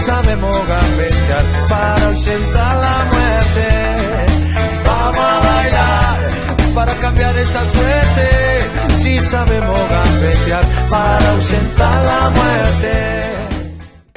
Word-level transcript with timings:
Sabemos 0.00 0.66
gambetear 0.66 1.44
para 1.68 2.06
ausentar 2.06 2.76
la 2.76 3.04
muerte. 3.12 3.68
Vamos 4.84 5.20
a 5.20 5.40
bailar 5.40 6.30
para 6.74 6.94
cambiar 6.94 7.36
esta 7.36 7.60
suerte. 7.70 8.94
Si 8.94 9.20
sabemos 9.20 9.80
gambetear 9.88 10.64
para 10.88 11.30
ausentar 11.30 12.04
la 12.04 12.30
muerte. 12.30 13.30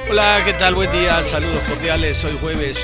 Hola, 0.09 0.41
¿qué 0.45 0.53
tal? 0.53 0.75
Buen 0.75 0.91
día, 0.91 1.21
saludos 1.31 1.61
cordiales. 1.67 2.23
Hoy 2.23 2.37
jueves 2.39 2.77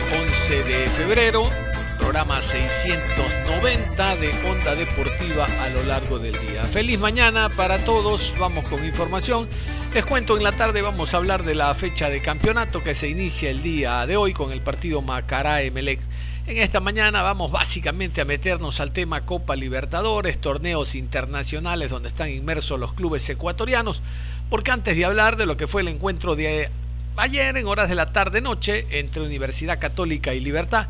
11 0.50 0.64
de 0.64 0.90
febrero, 0.90 1.50
programa 1.98 2.42
690 2.42 4.16
de 4.16 4.30
Onda 4.50 4.76
Deportiva 4.76 5.48
a 5.62 5.70
lo 5.70 5.84
largo 5.84 6.20
del 6.20 6.34
día. 6.34 6.64
Feliz 6.72 7.00
mañana 7.00 7.50
para 7.50 7.78
todos, 7.86 8.34
vamos 8.40 8.68
con 8.68 8.84
información. 8.84 9.48
Les 9.94 10.06
cuento, 10.06 10.38
en 10.38 10.44
la 10.44 10.52
tarde 10.52 10.84
vamos 10.84 11.12
a 11.12 11.18
hablar 11.18 11.44
de 11.44 11.56
la 11.56 11.74
fecha 11.74 12.10
de 12.10 12.22
campeonato 12.22 12.84
que 12.84 12.94
se 12.94 13.10
inicia 13.10 13.50
el 13.50 13.64
día 13.64 14.06
de 14.06 14.18
hoy 14.18 14.34
con 14.34 14.52
el 14.52 14.62
partido 14.62 15.02
Macará-Emelec. 15.02 16.00
En 16.46 16.58
esta 16.58 16.80
mañana 16.80 17.24
vamos 17.24 17.52
básicamente 17.52 18.22
a 18.22 18.26
meternos 18.26 18.80
al 18.80 18.92
tema 18.92 19.26
Copa 19.26 19.56
Libertadores, 19.56 20.40
torneos 20.40 20.94
internacionales 20.94 21.90
donde 21.90 22.10
están 22.10 22.30
inmersos 22.30 22.80
los 22.80 22.94
clubes 22.94 23.28
ecuatorianos, 23.28 24.04
porque 24.52 24.70
antes 24.70 24.96
de 24.96 25.06
hablar 25.06 25.38
de 25.38 25.48
lo 25.48 25.58
que 25.58 25.66
fue 25.66 25.82
el 25.82 25.88
encuentro 25.88 26.36
de 26.36 26.70
ayer 27.16 27.58
en 27.58 27.66
horas 27.66 27.90
de 27.90 27.96
la 27.96 28.14
tarde-noche 28.14 28.86
entre 28.92 29.24
Universidad 29.24 29.80
Católica 29.80 30.36
y 30.36 30.40
Libertad, 30.40 30.86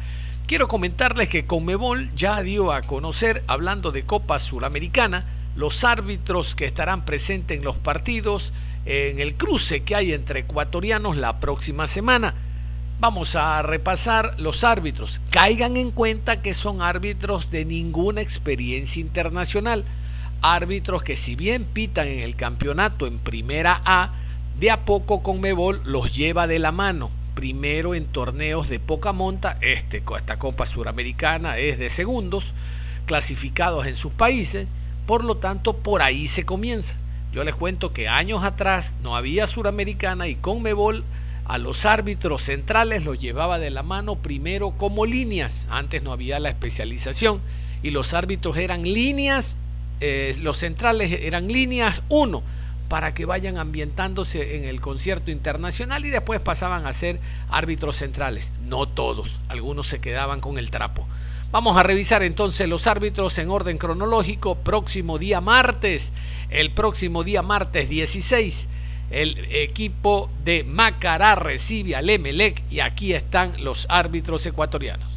quiero 0.46 0.68
comentarles 0.68 1.30
que 1.30 1.46
Conmebol 1.46 2.14
ya 2.18 2.42
dio 2.42 2.74
a 2.74 2.82
conocer, 2.82 3.44
hablando 3.48 3.94
de 3.94 4.04
Copa 4.04 4.40
Suramericana, 4.40 5.26
los 5.56 5.86
árbitros 5.86 6.54
que 6.54 6.66
estarán 6.66 7.06
presentes 7.06 7.58
en 7.58 7.64
los 7.64 7.78
partidos, 7.78 8.52
en 8.86 9.20
el 9.20 9.36
cruce 9.36 9.82
que 9.82 9.96
hay 9.96 10.14
entre 10.14 10.42
ecuatorianos 10.42 11.18
la 11.18 11.40
próxima 11.40 11.88
semana. 11.88 12.34
Vamos 13.00 13.36
a 13.36 13.62
repasar 13.62 14.40
los 14.40 14.64
árbitros. 14.64 15.22
Caigan 15.30 15.78
en 15.78 15.92
cuenta 15.92 16.42
que 16.42 16.54
son 16.54 16.82
árbitros 16.82 17.50
de 17.50 17.64
ninguna 17.64 18.22
experiencia 18.22 19.00
internacional. 19.00 19.86
Árbitros 20.42 21.04
que 21.04 21.16
si 21.16 21.36
bien 21.36 21.64
pitan 21.64 22.08
en 22.08 22.20
el 22.20 22.36
campeonato 22.36 23.08
en 23.08 23.20
primera 23.20 23.82
A, 23.86 24.14
de 24.60 24.72
a 24.72 24.84
poco 24.84 25.24
con 25.24 25.40
Mebol 25.40 25.82
los 25.86 26.14
lleva 26.14 26.46
de 26.46 26.60
la 26.60 26.74
mano. 26.74 27.10
Primero 27.36 27.96
en 27.96 28.06
torneos 28.06 28.68
de 28.68 28.82
poca 28.82 29.14
monta, 29.14 29.58
este, 29.62 30.04
esta 30.18 30.38
Copa 30.38 30.66
Suramericana 30.66 31.58
es 31.58 31.80
de 31.80 31.90
segundos, 31.90 32.54
clasificados 33.06 33.88
en 33.88 33.96
sus 33.96 34.12
países, 34.12 34.68
por 35.06 35.24
lo 35.24 35.38
tanto 35.38 35.78
por 35.78 36.02
ahí 36.02 36.28
se 36.28 36.44
comienza. 36.44 36.96
Yo 37.32 37.44
les 37.44 37.54
cuento 37.54 37.94
que 37.94 38.08
años 38.08 38.44
atrás 38.44 38.92
no 39.04 39.16
había 39.16 39.46
Suramericana 39.46 40.28
y 40.28 40.36
con 40.36 40.64
Mebol 40.64 41.04
a 41.46 41.58
los 41.58 41.86
árbitros 41.86 42.44
centrales 42.44 43.04
los 43.04 43.20
llevaba 43.20 43.60
de 43.60 43.70
la 43.70 43.84
mano 43.84 44.16
primero 44.16 44.72
como 44.72 45.06
líneas. 45.06 45.54
Antes 45.70 46.02
no 46.02 46.12
había 46.12 46.40
la 46.40 46.50
especialización 46.50 47.42
y 47.84 47.92
los 47.92 48.14
árbitros 48.14 48.58
eran 48.58 48.84
líneas, 48.84 49.56
eh, 50.00 50.36
los 50.42 50.58
centrales 50.58 51.12
eran 51.22 51.48
líneas 51.48 52.02
1 52.10 52.44
para 52.88 53.14
que 53.14 53.26
vayan 53.26 53.58
ambientándose 53.58 54.58
en 54.58 54.64
el 54.64 54.82
concierto 54.82 55.30
internacional 55.30 56.06
y 56.06 56.10
después 56.10 56.40
pasaban 56.40 56.88
a 56.88 56.94
ser 56.94 57.20
árbitros 57.50 57.98
centrales. 57.98 58.52
No 58.66 58.88
todos, 58.88 59.40
algunos 59.48 59.88
se 59.88 60.00
quedaban 60.00 60.42
con 60.42 60.58
el 60.58 60.72
trapo. 60.72 61.08
Vamos 61.52 61.78
a 61.78 61.82
revisar 61.82 62.22
entonces 62.22 62.70
los 62.70 62.86
árbitros 62.86 63.36
en 63.40 63.50
orden 63.50 63.80
cronológico. 63.80 64.54
Próximo 64.54 65.18
día 65.18 65.42
martes, 65.42 66.04
el 66.52 66.72
próximo 66.76 67.24
día 67.24 67.42
martes 67.42 67.90
16, 67.90 68.68
el 69.10 69.52
equipo 69.52 70.30
de 70.46 70.64
Macará 70.64 71.34
recibe 71.34 71.96
al 71.96 72.08
Emelec 72.08 72.62
y 72.70 72.82
aquí 72.82 73.14
están 73.14 73.64
los 73.64 73.88
árbitros 73.90 74.46
ecuatorianos. 74.46 75.08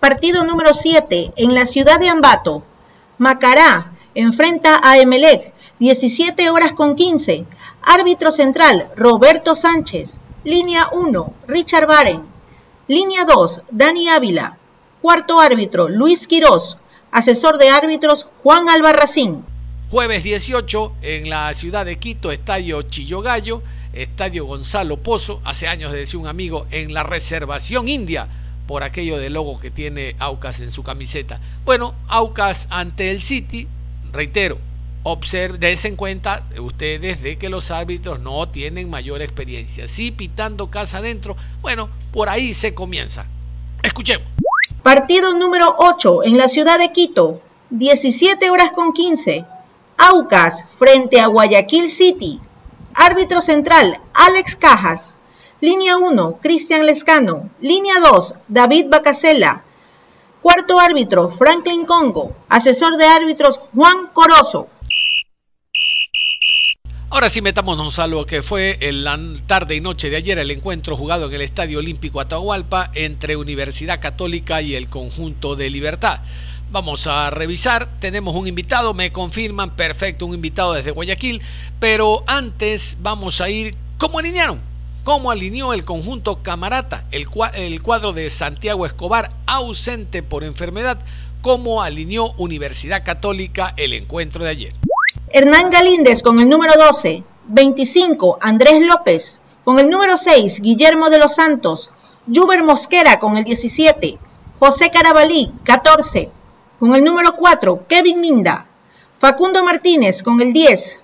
Partido 0.00 0.44
número 0.44 0.74
7 0.74 1.32
en 1.36 1.54
la 1.54 1.64
ciudad 1.64 1.98
de 1.98 2.10
Ambato. 2.10 2.62
Macará 3.16 3.92
enfrenta 4.14 4.78
a 4.82 4.98
Emelec 4.98 5.54
17 5.78 6.50
horas 6.50 6.74
con 6.74 6.94
15. 6.94 7.46
Árbitro 7.80 8.32
central 8.32 8.88
Roberto 8.96 9.54
Sánchez. 9.54 10.20
Línea 10.44 10.88
1 10.92 11.32
Richard 11.46 11.86
Baren. 11.86 12.20
Línea 12.86 13.24
2 13.24 13.62
Dani 13.70 14.10
Ávila. 14.10 14.57
Cuarto 15.00 15.40
árbitro 15.40 15.88
Luis 15.88 16.26
Quirós. 16.26 16.76
Asesor 17.12 17.56
de 17.56 17.68
árbitros 17.70 18.28
Juan 18.42 18.68
Albarracín. 18.68 19.44
Jueves 19.92 20.24
18 20.24 20.92
en 21.02 21.30
la 21.30 21.54
ciudad 21.54 21.86
de 21.86 22.00
Quito, 22.00 22.32
Estadio 22.32 22.82
Chillogallo, 22.82 23.62
Estadio 23.92 24.44
Gonzalo 24.44 24.96
Pozo, 24.96 25.40
hace 25.44 25.68
años 25.68 25.92
decía 25.92 26.18
un 26.18 26.26
amigo, 26.26 26.66
en 26.72 26.92
la 26.92 27.04
reservación 27.04 27.86
india, 27.86 28.26
por 28.66 28.82
aquello 28.82 29.18
del 29.18 29.34
logo 29.34 29.60
que 29.60 29.70
tiene 29.70 30.16
Aucas 30.18 30.58
en 30.58 30.72
su 30.72 30.82
camiseta. 30.82 31.40
Bueno, 31.64 31.94
Aucas 32.08 32.66
ante 32.68 33.12
el 33.12 33.22
City, 33.22 33.68
reitero, 34.12 34.58
observen, 35.04 35.78
en 35.80 35.94
cuenta 35.94 36.42
ustedes 36.60 37.22
de 37.22 37.38
que 37.38 37.48
los 37.48 37.70
árbitros 37.70 38.18
no 38.18 38.48
tienen 38.48 38.90
mayor 38.90 39.22
experiencia. 39.22 39.86
Sí, 39.86 40.10
pitando 40.10 40.70
casa 40.70 40.98
adentro, 40.98 41.36
bueno, 41.62 41.88
por 42.12 42.28
ahí 42.28 42.52
se 42.52 42.74
comienza. 42.74 43.26
Escuchemos. 43.80 44.37
Partido 44.88 45.34
número 45.34 45.74
8 45.76 46.24
en 46.24 46.38
la 46.38 46.48
ciudad 46.48 46.78
de 46.78 46.90
Quito, 46.92 47.42
17 47.68 48.48
horas 48.48 48.72
con 48.72 48.94
15. 48.94 49.44
Aucas 49.98 50.64
frente 50.78 51.20
a 51.20 51.26
Guayaquil 51.26 51.90
City. 51.90 52.40
Árbitro 52.94 53.42
central, 53.42 54.00
Alex 54.14 54.56
Cajas. 54.56 55.18
Línea 55.60 55.98
1, 55.98 56.38
Cristian 56.40 56.86
Lescano. 56.86 57.50
Línea 57.60 58.00
2, 58.00 58.34
David 58.48 58.86
Bacasela. 58.88 59.62
Cuarto 60.40 60.80
árbitro, 60.80 61.28
Franklin 61.28 61.84
Congo. 61.84 62.32
Asesor 62.48 62.96
de 62.96 63.04
árbitros, 63.04 63.60
Juan 63.74 64.06
Corozo. 64.14 64.68
Ahora 67.18 67.30
sí 67.30 67.42
metámonos 67.42 67.98
a 67.98 68.06
lo 68.06 68.26
que 68.26 68.44
fue 68.44 68.78
en 68.80 69.02
la 69.02 69.18
tarde 69.48 69.74
y 69.74 69.80
noche 69.80 70.08
de 70.08 70.14
ayer 70.14 70.38
el 70.38 70.52
encuentro 70.52 70.96
jugado 70.96 71.26
en 71.26 71.34
el 71.34 71.40
Estadio 71.40 71.80
Olímpico 71.80 72.20
Atahualpa 72.20 72.92
entre 72.94 73.34
Universidad 73.34 73.98
Católica 73.98 74.62
y 74.62 74.76
el 74.76 74.88
conjunto 74.88 75.56
de 75.56 75.68
Libertad. 75.68 76.20
Vamos 76.70 77.08
a 77.08 77.28
revisar, 77.30 77.88
tenemos 77.98 78.36
un 78.36 78.46
invitado, 78.46 78.94
me 78.94 79.10
confirman, 79.10 79.74
perfecto, 79.74 80.26
un 80.26 80.34
invitado 80.34 80.74
desde 80.74 80.92
Guayaquil, 80.92 81.42
pero 81.80 82.22
antes 82.28 82.96
vamos 83.00 83.40
a 83.40 83.50
ir, 83.50 83.74
¿cómo 83.98 84.20
alinearon? 84.20 84.60
¿Cómo 85.02 85.32
alineó 85.32 85.74
el 85.74 85.84
conjunto 85.84 86.44
Camarata, 86.44 87.06
el, 87.10 87.26
el 87.54 87.82
cuadro 87.82 88.12
de 88.12 88.30
Santiago 88.30 88.86
Escobar 88.86 89.32
ausente 89.44 90.22
por 90.22 90.44
enfermedad? 90.44 91.00
¿Cómo 91.42 91.82
alineó 91.82 92.30
Universidad 92.34 93.04
Católica 93.04 93.74
el 93.76 93.92
encuentro 93.94 94.44
de 94.44 94.50
ayer? 94.50 94.87
Hernán 95.30 95.70
Galíndez 95.70 96.22
con 96.22 96.40
el 96.40 96.48
número 96.48 96.72
12, 96.78 97.22
25 97.48 98.38
Andrés 98.40 98.80
López, 98.80 99.42
con 99.62 99.78
el 99.78 99.90
número 99.90 100.16
6 100.16 100.62
Guillermo 100.62 101.10
de 101.10 101.18
los 101.18 101.34
Santos, 101.34 101.90
Juber 102.32 102.62
Mosquera 102.62 103.18
con 103.20 103.36
el 103.36 103.44
17, 103.44 104.18
José 104.58 104.90
Carabalí 104.90 105.52
14, 105.64 106.30
con 106.78 106.94
el 106.94 107.04
número 107.04 107.36
4, 107.36 107.84
Kevin 107.88 108.20
Minda. 108.20 108.66
Facundo 109.18 109.64
Martínez 109.64 110.22
con 110.22 110.40
el 110.40 110.52
10. 110.52 111.00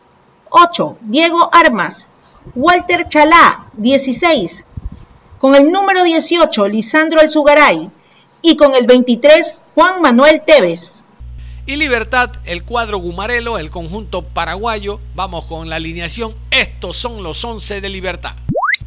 8, 0.48 0.96
Diego 1.02 1.50
Armas. 1.52 2.08
Walter 2.54 3.06
Chalá, 3.08 3.66
16. 3.74 4.64
Con 5.38 5.54
el 5.54 5.70
número 5.70 6.02
18, 6.02 6.68
Lisandro 6.68 7.20
Alzugaray. 7.20 7.90
Y 8.40 8.56
con 8.56 8.74
el 8.74 8.86
23, 8.86 9.56
Juan 9.74 10.00
Manuel 10.00 10.42
Tevez. 10.46 11.03
Y 11.66 11.76
Libertad, 11.76 12.30
el 12.44 12.64
cuadro 12.64 12.98
Gumarelo, 12.98 13.58
el 13.58 13.70
conjunto 13.70 14.22
paraguayo. 14.22 15.00
Vamos 15.14 15.46
con 15.46 15.68
la 15.68 15.76
alineación. 15.76 16.34
Estos 16.50 16.96
son 16.96 17.22
los 17.22 17.42
11 17.42 17.80
de 17.80 17.88
Libertad. 17.88 18.34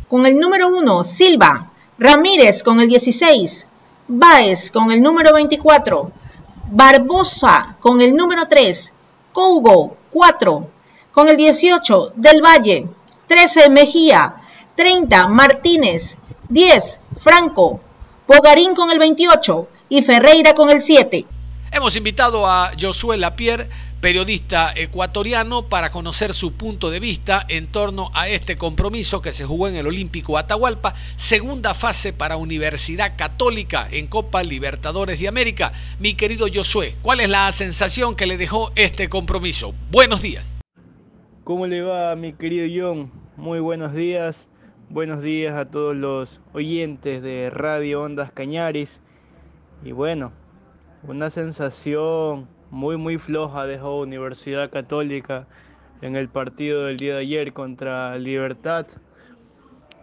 Con 0.08 0.26
el 0.26 0.38
número 0.38 0.68
1, 0.70 1.04
Silva. 1.04 1.72
Ramírez 1.98 2.62
con 2.62 2.80
el 2.80 2.88
16. 2.88 3.68
Baez 4.10 4.72
con 4.72 4.90
el 4.90 5.02
número 5.02 5.34
24, 5.34 6.12
Barbosa 6.72 7.76
con 7.82 8.00
el 8.00 8.16
número 8.16 8.48
3, 8.48 8.94
Cougo 9.34 9.98
4, 10.12 10.70
con 11.12 11.28
el 11.28 11.36
18, 11.36 12.14
Del 12.16 12.42
Valle, 12.42 12.88
13, 13.28 13.70
Mejía, 13.70 14.36
30, 14.76 15.28
Martínez, 15.28 16.16
10, 16.48 17.02
Franco, 17.20 17.82
Bogarín 18.26 18.76
con 18.76 18.92
el 18.92 19.00
28 19.00 19.68
y 19.90 20.02
Ferreira 20.04 20.54
con 20.54 20.70
el 20.70 20.82
7. 20.82 21.26
Hemos 21.70 21.98
invitado 21.98 22.48
a 22.48 22.72
Josué 22.80 23.18
Lapierre, 23.18 23.68
periodista 24.00 24.72
ecuatoriano, 24.74 25.64
para 25.64 25.92
conocer 25.92 26.34
su 26.34 26.54
punto 26.54 26.90
de 26.90 27.02
vista 27.02 27.46
en 27.50 27.68
torno 27.68 28.10
a 28.14 28.30
este 28.30 28.58
compromiso 28.58 29.22
que 29.22 29.34
se 29.34 29.46
jugó 29.46 29.68
en 29.68 29.76
el 29.76 29.86
Olímpico 29.86 30.38
Atahualpa, 30.38 30.96
segunda 31.18 31.74
fase 31.74 32.14
para 32.14 32.38
Universidad 32.38 33.18
Católica 33.18 33.88
en 33.92 34.08
Copa 34.08 34.44
Libertadores 34.44 35.20
de 35.20 35.28
América. 35.28 35.74
Mi 36.00 36.14
querido 36.14 36.48
Josué, 36.54 36.96
¿cuál 37.02 37.20
es 37.20 37.30
la 37.30 37.52
sensación 37.52 38.16
que 38.16 38.28
le 38.28 38.38
dejó 38.38 38.72
este 38.76 39.10
compromiso? 39.10 39.74
Buenos 39.92 40.22
días. 40.22 40.48
¿Cómo 41.44 41.68
le 41.68 41.82
va, 41.82 42.16
mi 42.16 42.32
querido 42.32 42.66
John? 42.74 43.12
Muy 43.36 43.60
buenos 43.60 43.94
días. 43.94 44.48
Buenos 44.90 45.22
días 45.22 45.56
a 45.58 45.70
todos 45.70 45.94
los 45.94 46.40
oyentes 46.54 47.22
de 47.22 47.50
Radio 47.50 48.04
Ondas 48.04 48.32
Cañaris. 48.32 49.02
Y 49.84 49.92
bueno, 49.92 50.32
una 51.04 51.30
sensación 51.30 52.48
muy 52.72 52.98
muy 52.98 53.18
floja 53.18 53.66
dejó 53.66 54.00
Universidad 54.00 54.70
Católica 54.70 55.48
en 56.02 56.16
el 56.16 56.28
partido 56.28 56.86
del 56.86 56.98
día 56.98 57.16
de 57.16 57.22
ayer 57.22 57.54
contra 57.54 58.18
Libertad. 58.18 58.88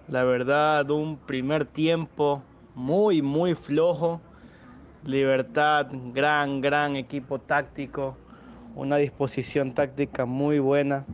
La 0.08 0.24
verdad, 0.24 0.90
un 0.90 1.16
primer 1.16 1.66
tiempo 1.66 2.42
muy 2.74 3.22
muy 3.22 3.54
flojo. 3.54 4.20
Libertad, 5.04 5.88
gran 6.14 6.60
gran 6.60 6.96
equipo 6.96 7.38
táctico, 7.38 8.16
una 8.74 8.96
disposición 8.96 9.74
táctica 9.74 10.24
muy 10.24 10.58
buena. 10.58 11.04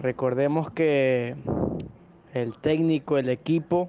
Recordemos 0.00 0.70
que 0.70 1.34
el 2.34 2.58
técnico, 2.58 3.16
el 3.16 3.30
equipo 3.30 3.88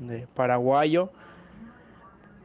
de 0.00 0.26
paraguayo 0.34 1.10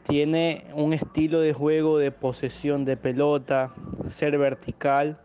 tiene 0.07 0.65
un 0.73 0.93
estilo 0.93 1.39
de 1.39 1.53
juego 1.53 1.97
de 1.97 2.11
posesión 2.11 2.85
de 2.85 2.97
pelota, 2.97 3.73
ser 4.09 4.37
vertical, 4.37 5.17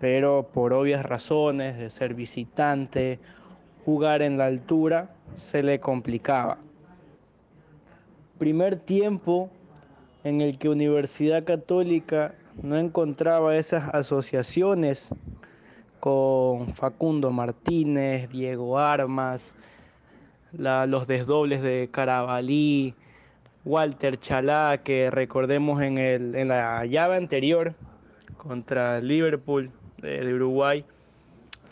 pero 0.00 0.48
por 0.52 0.72
obvias 0.72 1.04
razones 1.04 1.78
de 1.78 1.90
ser 1.90 2.14
visitante, 2.14 3.18
jugar 3.84 4.22
en 4.22 4.38
la 4.38 4.46
altura, 4.46 5.10
se 5.36 5.62
le 5.62 5.80
complicaba. 5.80 6.58
Primer 8.38 8.78
tiempo 8.78 9.50
en 10.24 10.40
el 10.40 10.58
que 10.58 10.68
Universidad 10.68 11.44
Católica 11.44 12.34
no 12.62 12.76
encontraba 12.76 13.56
esas 13.56 13.92
asociaciones 13.94 15.06
con 16.00 16.74
Facundo 16.74 17.30
Martínez, 17.30 18.28
Diego 18.30 18.78
Armas, 18.78 19.52
los 20.52 21.06
desdobles 21.06 21.62
de 21.62 21.88
Carabalí, 21.90 22.94
Walter 23.68 24.18
Chalá, 24.18 24.78
que 24.78 25.10
recordemos 25.10 25.82
en, 25.82 25.98
el, 25.98 26.34
en 26.36 26.48
la 26.48 26.86
llave 26.86 27.18
anterior 27.18 27.74
contra 28.38 28.98
Liverpool 29.02 29.70
de, 29.98 30.32
Uruguay, 30.32 30.86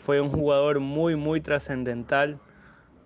fue 0.05 0.21
un 0.21 0.29
jugador 0.29 0.79
muy, 0.79 1.15
muy 1.15 1.41
trascendental 1.41 2.39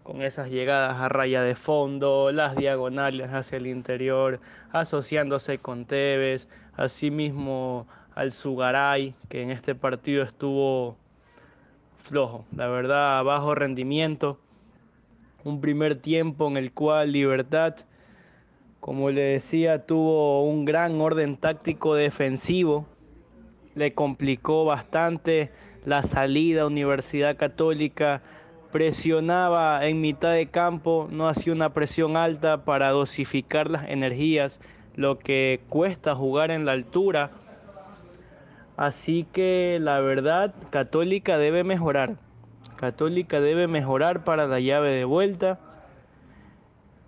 con 0.04 0.22
esas 0.22 0.50
llegadas 0.50 1.00
a 1.00 1.08
raya 1.08 1.42
de 1.42 1.56
fondo, 1.56 2.34
las 2.34 2.58
diagonales 2.58 3.32
hacia 3.32 3.60
el 3.60 3.68
interior, 3.68 4.42
asociándose 4.74 5.58
con 5.58 5.86
Tevez, 5.86 6.50
asimismo 6.76 7.88
al 8.14 8.34
Sugaray, 8.34 9.16
que 9.30 9.42
en 9.42 9.52
este 9.52 9.74
partido 9.74 10.22
estuvo 10.22 10.98
flojo, 12.04 12.44
la 12.54 12.68
verdad, 12.68 13.24
bajo 13.24 13.56
rendimiento. 13.56 14.38
Un 15.46 15.62
primer 15.62 15.96
tiempo 15.96 16.50
en 16.50 16.58
el 16.58 16.74
cual 16.74 17.14
Libertad 17.14 17.76
como 18.82 19.12
le 19.12 19.22
decía, 19.22 19.86
tuvo 19.86 20.44
un 20.44 20.66
gran 20.66 21.00
orden 21.00 21.38
táctico 21.38 21.94
defensivo. 21.94 22.88
Le 23.76 23.94
complicó 23.94 24.66
bastante 24.66 25.52
la 25.86 26.02
salida 26.02 26.64
a 26.64 26.66
Universidad 26.66 27.38
Católica. 27.38 28.24
Presionaba 28.72 29.86
en 29.86 30.02
mitad 30.02 30.34
de 30.34 30.48
campo, 30.48 31.08
no 31.12 31.28
hacía 31.28 31.54
una 31.54 31.74
presión 31.74 32.18
alta 32.18 32.66
para 32.66 32.90
dosificar 32.90 33.70
las 33.70 33.88
energías, 33.88 34.60
lo 34.96 35.20
que 35.20 35.62
cuesta 35.70 36.16
jugar 36.16 36.50
en 36.50 36.66
la 36.66 36.72
altura. 36.72 37.30
Así 38.78 39.28
que 39.32 39.78
la 39.80 40.00
verdad, 40.00 40.56
Católica 40.72 41.38
debe 41.38 41.64
mejorar. 41.64 42.16
Católica 42.78 43.40
debe 43.42 43.68
mejorar 43.68 44.24
para 44.24 44.48
la 44.48 44.60
llave 44.60 44.90
de 44.90 45.06
vuelta 45.06 45.60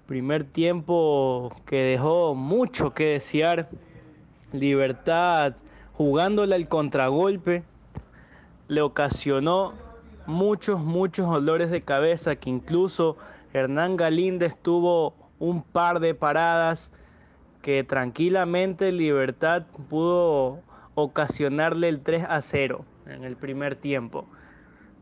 Primer 0.08 0.44
tiempo 0.44 1.52
que 1.66 1.84
dejó 1.84 2.36
mucho 2.36 2.94
que 2.94 3.06
desear. 3.06 3.70
Libertad 4.52 5.54
jugándole 5.94 6.56
al 6.56 6.68
contragolpe. 6.68 7.64
Le 8.68 8.82
ocasionó 8.82 9.74
muchos, 10.26 10.82
muchos 10.82 11.30
dolores 11.30 11.72
de 11.72 11.82
cabeza 11.82 12.36
que 12.36 12.50
incluso 12.50 13.18
Hernán 13.54 13.98
Galíndez 13.98 14.58
tuvo 14.62 15.14
un 15.40 15.64
par 15.64 16.00
de 16.00 16.16
paradas 16.16 16.92
que 17.62 17.84
tranquilamente 17.84 18.92
Libertad 18.92 19.64
pudo 19.90 20.60
ocasionarle 20.96 21.88
el 21.88 22.02
3 22.02 22.26
a 22.28 22.42
0 22.42 22.86
en 23.08 23.24
el 23.24 23.36
primer 23.38 23.76
tiempo. 23.76 24.26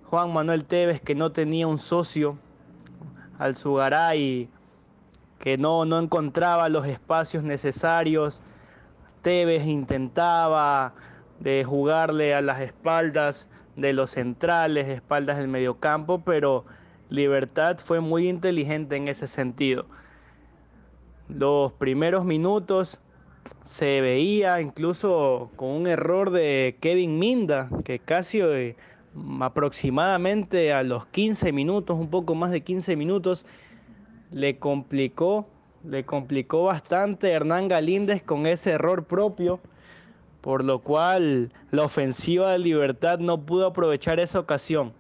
Juan 0.06 0.32
Manuel 0.32 0.66
Tevez 0.66 1.02
que 1.02 1.16
no 1.16 1.32
tenía 1.32 1.68
un 1.68 1.80
socio 1.80 2.38
al 3.40 3.56
Sugaray 3.56 4.50
que 5.42 5.58
no, 5.58 5.86
no 5.86 6.00
encontraba 6.00 6.70
los 6.70 6.88
espacios 6.88 7.44
necesarios. 7.44 8.40
Tevez 9.24 9.66
intentaba 9.66 10.94
de 11.40 11.64
jugarle 11.64 12.36
a 12.36 12.42
las 12.42 12.62
espaldas 12.62 13.48
de 13.76 13.92
los 13.92 14.12
centrales, 14.12 14.88
espaldas 14.88 15.38
del 15.38 15.48
mediocampo, 15.48 16.22
pero 16.24 16.66
Libertad 17.10 17.78
fue 17.84 18.00
muy 18.00 18.30
inteligente 18.30 18.96
en 18.96 19.08
ese 19.08 19.28
sentido. 19.28 19.86
Los 21.28 21.74
primeros 21.74 22.24
minutos 22.24 23.00
se 23.64 24.00
veía 24.00 24.62
incluso 24.62 25.50
con 25.56 25.70
un 25.70 25.88
error 25.88 26.30
de 26.30 26.78
Kevin 26.80 27.18
Minda, 27.18 27.68
que 27.84 27.98
casi 27.98 28.42
eh, 28.42 28.76
aproximadamente 29.40 30.72
a 30.72 30.84
los 30.84 31.08
15 31.08 31.52
minutos, 31.52 31.98
un 31.98 32.12
poco 32.12 32.36
más 32.36 32.52
de 32.52 32.62
15 32.62 32.96
minutos, 32.96 33.46
le 34.32 34.58
complicó, 34.58 35.48
le 35.84 36.06
complicó 36.06 36.64
bastante 36.64 37.32
Hernán 37.32 37.68
Galíndez 37.68 38.24
con 38.24 38.48
ese 38.48 38.72
error 38.72 39.06
propio, 39.06 39.60
por 40.42 40.64
lo 40.64 40.80
cual 40.80 41.52
la 41.72 41.84
ofensiva 41.84 42.52
de 42.52 42.60
Libertad 42.60 43.20
no 43.20 43.42
pudo 43.42 43.68
aprovechar 43.68 44.20
esa 44.20 44.40
ocasión. 44.40 44.94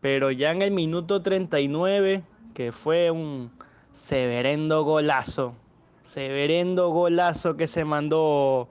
Pero 0.00 0.30
ya 0.30 0.52
en 0.52 0.62
el 0.62 0.70
minuto 0.70 1.22
39, 1.22 2.22
que 2.54 2.70
fue 2.70 3.10
un 3.10 3.50
severendo 3.92 4.84
golazo, 4.84 5.54
severendo 6.04 6.90
golazo 6.90 7.56
que 7.56 7.66
se 7.66 7.84
mandó 7.84 8.68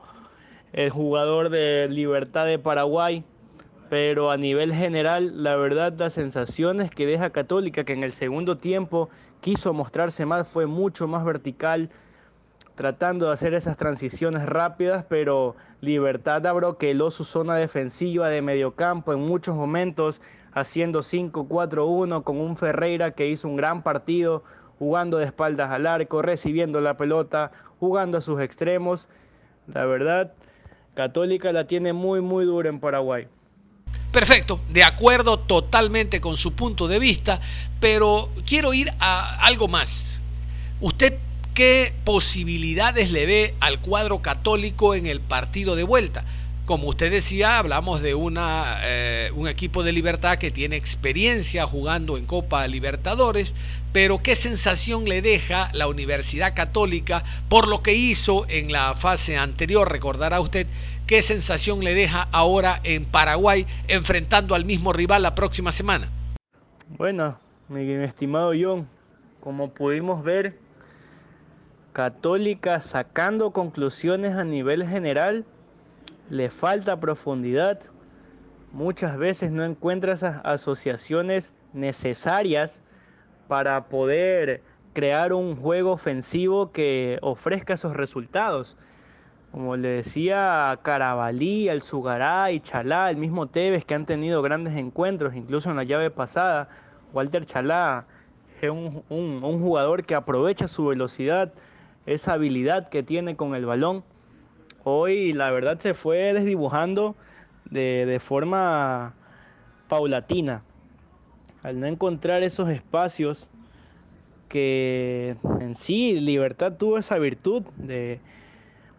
el 0.71 0.89
jugador 0.89 1.49
de 1.49 1.87
Libertad 1.89 2.45
de 2.45 2.59
Paraguay, 2.59 3.23
pero 3.89 4.31
a 4.31 4.37
nivel 4.37 4.73
general, 4.73 5.43
la 5.43 5.55
verdad, 5.55 5.93
las 5.97 6.13
sensaciones 6.13 6.91
que 6.91 7.05
deja 7.05 7.29
Católica, 7.29 7.83
que 7.83 7.93
en 7.93 8.03
el 8.03 8.11
segundo 8.11 8.57
tiempo 8.57 9.09
quiso 9.39 9.73
mostrarse 9.73 10.25
más, 10.25 10.47
fue 10.47 10.65
mucho 10.65 11.07
más 11.07 11.23
vertical, 11.23 11.89
tratando 12.75 13.27
de 13.27 13.33
hacer 13.33 13.53
esas 13.53 13.77
transiciones 13.77 14.45
rápidas, 14.45 15.05
pero 15.07 15.55
Libertad 15.81 16.45
abroqueló 16.45 17.11
su 17.11 17.23
zona 17.23 17.55
defensiva 17.55 18.29
de 18.29 18.41
mediocampo 18.41 19.13
en 19.13 19.19
muchos 19.19 19.55
momentos, 19.55 20.21
haciendo 20.53 20.99
5-4-1 20.99 22.23
con 22.23 22.39
un 22.39 22.57
Ferreira 22.57 23.11
que 23.11 23.27
hizo 23.27 23.47
un 23.47 23.55
gran 23.55 23.83
partido, 23.83 24.43
jugando 24.79 25.17
de 25.17 25.25
espaldas 25.25 25.71
al 25.71 25.87
arco, 25.87 26.21
recibiendo 26.21 26.81
la 26.81 26.97
pelota, 26.97 27.51
jugando 27.79 28.17
a 28.17 28.21
sus 28.21 28.41
extremos. 28.41 29.07
La 29.67 29.85
verdad, 29.85 30.33
Católica 30.93 31.51
la 31.51 31.67
tiene 31.67 31.93
muy, 31.93 32.21
muy 32.21 32.45
dura 32.45 32.69
en 32.69 32.79
Paraguay. 32.79 33.27
Perfecto, 34.11 34.59
de 34.69 34.83
acuerdo 34.83 35.39
totalmente 35.39 36.21
con 36.21 36.37
su 36.37 36.53
punto 36.53 36.87
de 36.87 36.99
vista, 36.99 37.41
pero 37.79 38.29
quiero 38.45 38.73
ir 38.73 38.93
a 38.99 39.45
algo 39.45 39.67
más. 39.67 40.21
¿Usted 40.79 41.15
qué 41.53 41.93
posibilidades 42.03 43.11
le 43.11 43.25
ve 43.25 43.55
al 43.59 43.79
cuadro 43.79 44.21
católico 44.21 44.95
en 44.95 45.07
el 45.07 45.19
partido 45.19 45.75
de 45.75 45.83
vuelta? 45.83 46.23
como 46.67 46.89
usted 46.89 47.09
decía, 47.09 47.59
hablamos 47.59 48.01
de 48.01 48.13
una, 48.13 48.79
eh, 48.83 49.31
un 49.33 49.47
equipo 49.47 49.83
de 49.83 49.93
Libertad 49.93 50.37
que 50.37 50.51
tiene 50.51 50.75
experiencia 50.75 51.65
jugando 51.65 52.17
en 52.17 52.25
Copa 52.25 52.67
Libertadores, 52.67 53.53
pero 53.93 54.21
¿qué 54.21 54.35
sensación 54.35 55.05
le 55.05 55.21
deja 55.21 55.69
la 55.71 55.87
Universidad 55.87 56.53
Católica 56.53 57.23
por 57.47 57.69
lo 57.69 57.81
que 57.81 57.93
hizo 57.93 58.45
en 58.49 58.73
la 58.73 58.95
fase 58.95 59.37
anterior? 59.37 59.89
Recordará 59.89 60.41
usted 60.41 60.67
qué 61.07 61.21
sensación 61.21 61.83
le 61.83 61.95
deja 61.95 62.27
ahora 62.31 62.81
en 62.83 63.05
Paraguay 63.05 63.65
enfrentando 63.87 64.53
al 64.53 64.65
mismo 64.65 64.91
rival 64.91 65.23
la 65.23 65.35
próxima 65.35 65.71
semana. 65.71 66.11
Bueno, 66.89 67.39
mi 67.69 67.89
estimado 67.93 68.51
John, 68.59 68.87
como 69.39 69.73
pudimos 69.73 70.23
ver, 70.23 70.59
Católica 71.93 72.81
sacando 72.81 73.51
conclusiones 73.51 74.35
a 74.35 74.43
nivel 74.43 74.85
general 74.85 75.45
le 76.29 76.49
falta 76.49 76.99
profundidad, 76.99 77.79
muchas 78.73 79.17
veces 79.17 79.51
no 79.51 79.63
encuentra 79.63 80.13
esas 80.13 80.41
asociaciones 80.43 81.53
necesarias 81.73 82.81
para 83.47 83.85
poder 83.85 84.61
crear 84.93 85.31
un 85.31 85.55
juego 85.55 85.93
ofensivo 85.93 86.71
que 86.71 87.17
ofrezca 87.21 87.75
esos 87.75 87.95
resultados. 87.95 88.75
Como 89.51 89.75
le 89.75 89.87
decía 89.87 90.77
Carabalí, 90.83 91.69
el 91.69 91.81
Sugaray, 91.81 92.59
Chalá, 92.59 93.09
el 93.09 93.17
mismo 93.17 93.47
Tevez 93.47 93.85
que 93.85 93.95
han 93.95 94.05
tenido 94.05 94.41
grandes 94.41 94.75
encuentros, 94.75 95.35
incluso 95.35 95.69
en 95.69 95.77
la 95.77 95.83
llave 95.83 96.11
pasada, 96.11 96.69
Walter 97.13 97.45
Chalá 97.45 98.05
es 98.61 98.69
un, 98.69 99.03
un 99.09 99.59
jugador 99.61 100.03
que 100.03 100.15
aprovecha 100.15 100.67
su 100.67 100.87
velocidad, 100.87 101.53
esa 102.05 102.33
habilidad 102.33 102.89
que 102.89 103.03
tiene 103.03 103.35
con 103.35 103.55
el 103.55 103.65
balón 103.65 104.03
hoy 104.89 105.33
la 105.33 105.51
verdad 105.51 105.79
se 105.79 105.93
fue 105.93 106.33
desdibujando 106.33 107.15
de, 107.69 108.19
forma 108.23 109.13
paulatina. 109.89 110.63
Al 111.61 111.79
no 111.79 111.87
encontrar 111.87 112.43
esos 112.43 112.69
espacios 112.69 113.49
que 114.47 115.35
en 115.59 115.75
sí 115.75 116.19
Libertad 116.21 116.73
tuvo 116.73 116.97
esa 116.97 117.17
virtud 117.17 117.63
de 117.75 118.21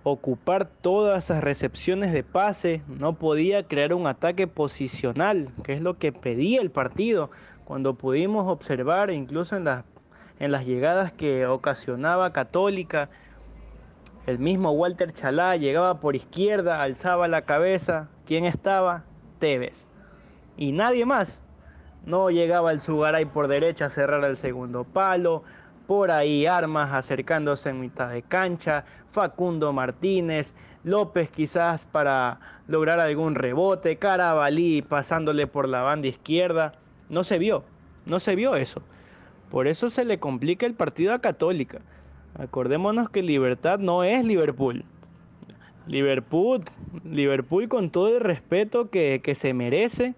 ocupar 0.02 0.69
todas 0.81 1.25
esas 1.25 1.43
recepciones 1.43 2.12
de 2.12 2.23
pase, 2.23 2.83
no 2.87 3.14
podía 3.14 3.62
crear 3.64 3.93
un 3.93 4.07
ataque 4.07 4.47
posicional, 4.47 5.50
que 5.64 5.73
es 5.73 5.81
lo 5.81 5.99
que 5.99 6.12
pedía 6.12 6.61
el 6.61 6.71
partido, 6.71 7.31
cuando 7.64 7.95
pudimos 7.95 8.49
observar 8.49 9.11
incluso 9.11 9.57
en 9.57 9.64
las, 9.64 9.85
en 10.38 10.52
las 10.52 10.64
llegadas 10.64 11.12
que 11.12 11.47
ocasionaba 11.47 12.33
Católica, 12.33 13.11
el 14.28 14.38
mismo 14.38 14.73
Walter 14.73 15.14
Chalá 15.14 15.57
llegaba 15.57 16.00
por 16.00 16.14
izquierda, 16.14 16.83
alzaba 16.83 17.28
la 17.28 17.43
cabeza. 17.43 18.09
¿Quién 18.26 18.45
estaba? 18.45 19.05
Tevez. 19.38 19.87
Y 20.59 20.73
nadie 20.73 21.07
más. 21.07 21.40
No 22.05 22.28
llegaba 22.28 22.73
el 22.73 22.81
Sugaray 22.81 23.25
por 23.25 23.49
derecha 23.49 23.87
a 23.87 23.88
cerrar 23.88 24.23
el 24.25 24.37
segundo 24.37 24.85
palo. 24.85 25.45
Por 25.88 26.11
ahí 26.11 26.45
Armas 26.45 26.92
acercándose 26.92 27.71
en 27.71 27.80
mitad 27.80 28.11
de 28.11 28.21
cancha. 28.21 28.85
Facundo 29.09 29.73
Martínez. 29.73 30.54
López 30.85 31.30
quizás 31.30 31.87
para 31.87 32.40
lograr 32.66 33.00
algún 33.00 33.35
rebote. 33.35 33.97
Carabalí 33.97 34.83
pasándole 34.83 35.47
por 35.47 35.66
la 35.66 35.80
banda 35.80 36.09
izquierda. 36.09 36.73
No 37.09 37.25
se 37.25 37.38
vio. 37.38 37.64
No 38.04 38.18
se 38.18 38.37
vio 38.37 38.54
eso. 38.54 38.83
Por 39.50 39.66
eso 39.66 39.88
se 39.88 40.04
le 40.04 40.21
complica 40.21 40.66
el 40.66 40.75
partido 40.75 41.14
a 41.14 41.21
Católica. 41.21 41.78
Acordémonos 42.38 43.09
que 43.09 43.23
Libertad 43.23 43.78
no 43.78 44.04
es 44.04 44.26
Liverpool. 44.26 44.85
Liverpool, 45.87 46.64
Liverpool 47.02 47.66
con 47.68 47.88
todo 47.88 48.14
el 48.14 48.21
respeto 48.21 48.90
que, 48.90 49.23
se 49.35 49.54
merece. 49.54 50.14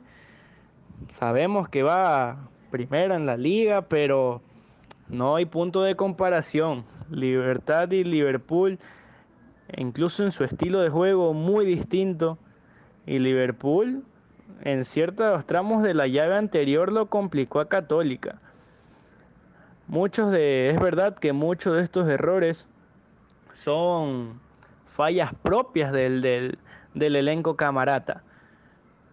Sabemos 1.12 1.68
que 1.68 1.84
va 1.84 2.48
primera 2.72 3.14
en 3.14 3.24
la 3.24 3.36
liga, 3.36 3.82
pero 3.82 4.42
no 5.10 5.36
hay 5.36 5.44
punto 5.44 5.82
de 5.82 5.96
comparación. 5.96 6.84
Libertad 7.10 7.90
y 7.90 8.04
Liverpool, 8.04 8.78
incluso 9.76 10.24
en 10.24 10.30
su 10.30 10.44
estilo 10.44 10.80
de 10.80 10.90
juego 10.90 11.34
muy 11.34 11.64
distinto. 11.66 12.38
Y 13.06 13.18
Liverpool 13.18 14.04
en 14.62 14.84
ciertos 14.84 15.46
tramos 15.46 15.82
de 15.82 15.94
la 15.94 16.06
llave 16.06 16.36
anterior 16.36 16.92
lo 16.92 17.06
complicó 17.06 17.60
a 17.60 17.68
Católica. 17.68 18.38
Muchos 19.86 20.30
de, 20.30 20.70
es 20.70 20.78
verdad 20.78 21.16
que 21.16 21.32
muchos 21.32 21.74
de 21.74 21.82
estos 21.82 22.08
errores 22.08 22.68
son 23.54 24.38
fallas 24.86 25.32
propias 25.42 25.92
del, 25.92 26.20
del, 26.20 27.16
elenco 27.16 27.56
camarata. 27.56 28.22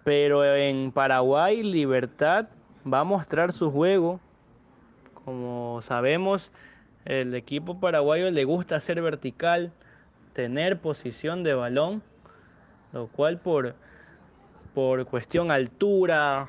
Pero 0.03 0.43
en 0.43 0.91
Paraguay, 0.91 1.63
Libertad 1.63 2.47
va 2.91 2.99
a 2.99 3.03
mostrar 3.05 3.53
su 3.53 3.71
juego. 3.71 4.19
Como 5.27 5.81
sabemos, 5.81 6.51
el 7.03 7.35
equipo 7.35 7.81
paraguayo 7.81 8.31
le 8.31 8.45
gusta 8.45 8.79
ser 8.79 9.01
vertical, 9.01 9.73
tener 10.31 10.79
posición 10.79 11.43
de 11.43 11.53
balón, 11.53 12.01
lo 12.93 13.07
cual 13.07 13.37
por, 13.37 13.75
por 14.73 15.05
cuestión 15.05 15.51
altura, 15.51 16.47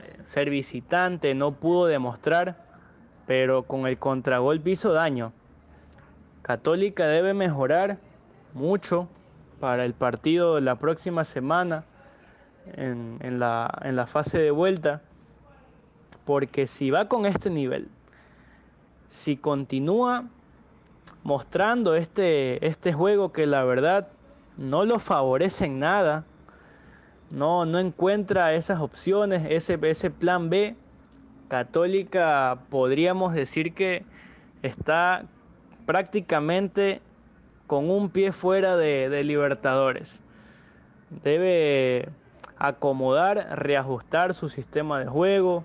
eh, 0.00 0.20
ser 0.24 0.50
visitante, 0.50 1.34
no 1.34 1.50
pudo 1.50 1.86
demostrar 1.86 2.56
pero 3.26 3.64
con 3.64 3.88
el 3.88 3.98
contragolpe 3.98 4.70
hizo 4.70 4.92
daño. 4.92 5.32
Católica 6.42 7.08
debe 7.08 7.34
mejorar 7.34 7.98
mucho 8.54 9.08
para 9.58 9.84
el 9.84 9.94
partido 9.94 10.56
de 10.56 10.60
la 10.60 10.76
próxima 10.76 11.24
semana 11.24 11.84
en, 12.76 13.40
la, 13.40 13.68
en 13.82 13.96
la 13.96 14.06
fase 14.06 14.38
de 14.38 14.52
vuelta, 14.52 15.00
porque 16.24 16.68
si 16.68 16.92
va 16.92 17.08
con 17.08 17.26
este 17.26 17.50
nivel, 17.50 17.88
si 19.12 19.36
continúa 19.36 20.24
mostrando 21.22 21.94
este, 21.94 22.66
este 22.66 22.92
juego 22.92 23.32
que 23.32 23.46
la 23.46 23.62
verdad 23.64 24.08
no 24.56 24.84
lo 24.84 24.98
favorece 24.98 25.66
en 25.66 25.78
nada, 25.78 26.24
no, 27.30 27.64
no 27.64 27.78
encuentra 27.78 28.54
esas 28.54 28.80
opciones, 28.80 29.46
ese, 29.48 29.78
ese 29.82 30.10
plan 30.10 30.50
B, 30.50 30.74
Católica 31.48 32.58
podríamos 32.70 33.34
decir 33.34 33.74
que 33.74 34.04
está 34.62 35.24
prácticamente 35.84 37.02
con 37.66 37.90
un 37.90 38.08
pie 38.08 38.32
fuera 38.32 38.76
de, 38.76 39.22
Libertadores. 39.22 40.18
Debe 41.22 42.08
acomodar, 42.58 43.58
reajustar 43.58 44.32
su 44.32 44.48
sistema 44.48 44.98
de 45.00 45.06
juego, 45.06 45.64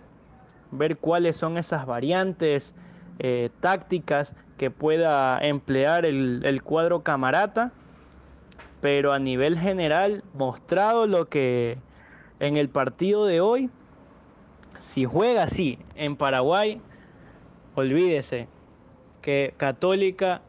ver 0.72 0.98
cuáles 0.98 1.38
son 1.38 1.58
esas 1.58 1.86
variantes 1.86 2.74
eh, 3.20 3.50
tácticas 3.60 4.34
que 4.58 4.72
pueda 4.72 5.40
emplear 5.40 6.06
el, 6.06 6.42
el, 6.44 6.64
cuadro 6.64 7.04
camarata, 7.04 7.72
pero 8.82 9.14
a 9.14 9.20
nivel 9.20 9.58
general, 9.58 10.24
mostrado 10.34 11.08
lo 11.08 11.30
que 11.30 11.78
en 12.40 12.58
el 12.58 12.70
partido 12.70 13.26
de 13.26 13.42
hoy 13.42 13.70
si 14.80 15.06
juega 15.06 15.44
así 15.44 15.80
en 15.96 16.16
Paraguay, 16.16 16.82
olvídese 17.76 18.48
que 19.22 19.54
Católica 19.58 20.42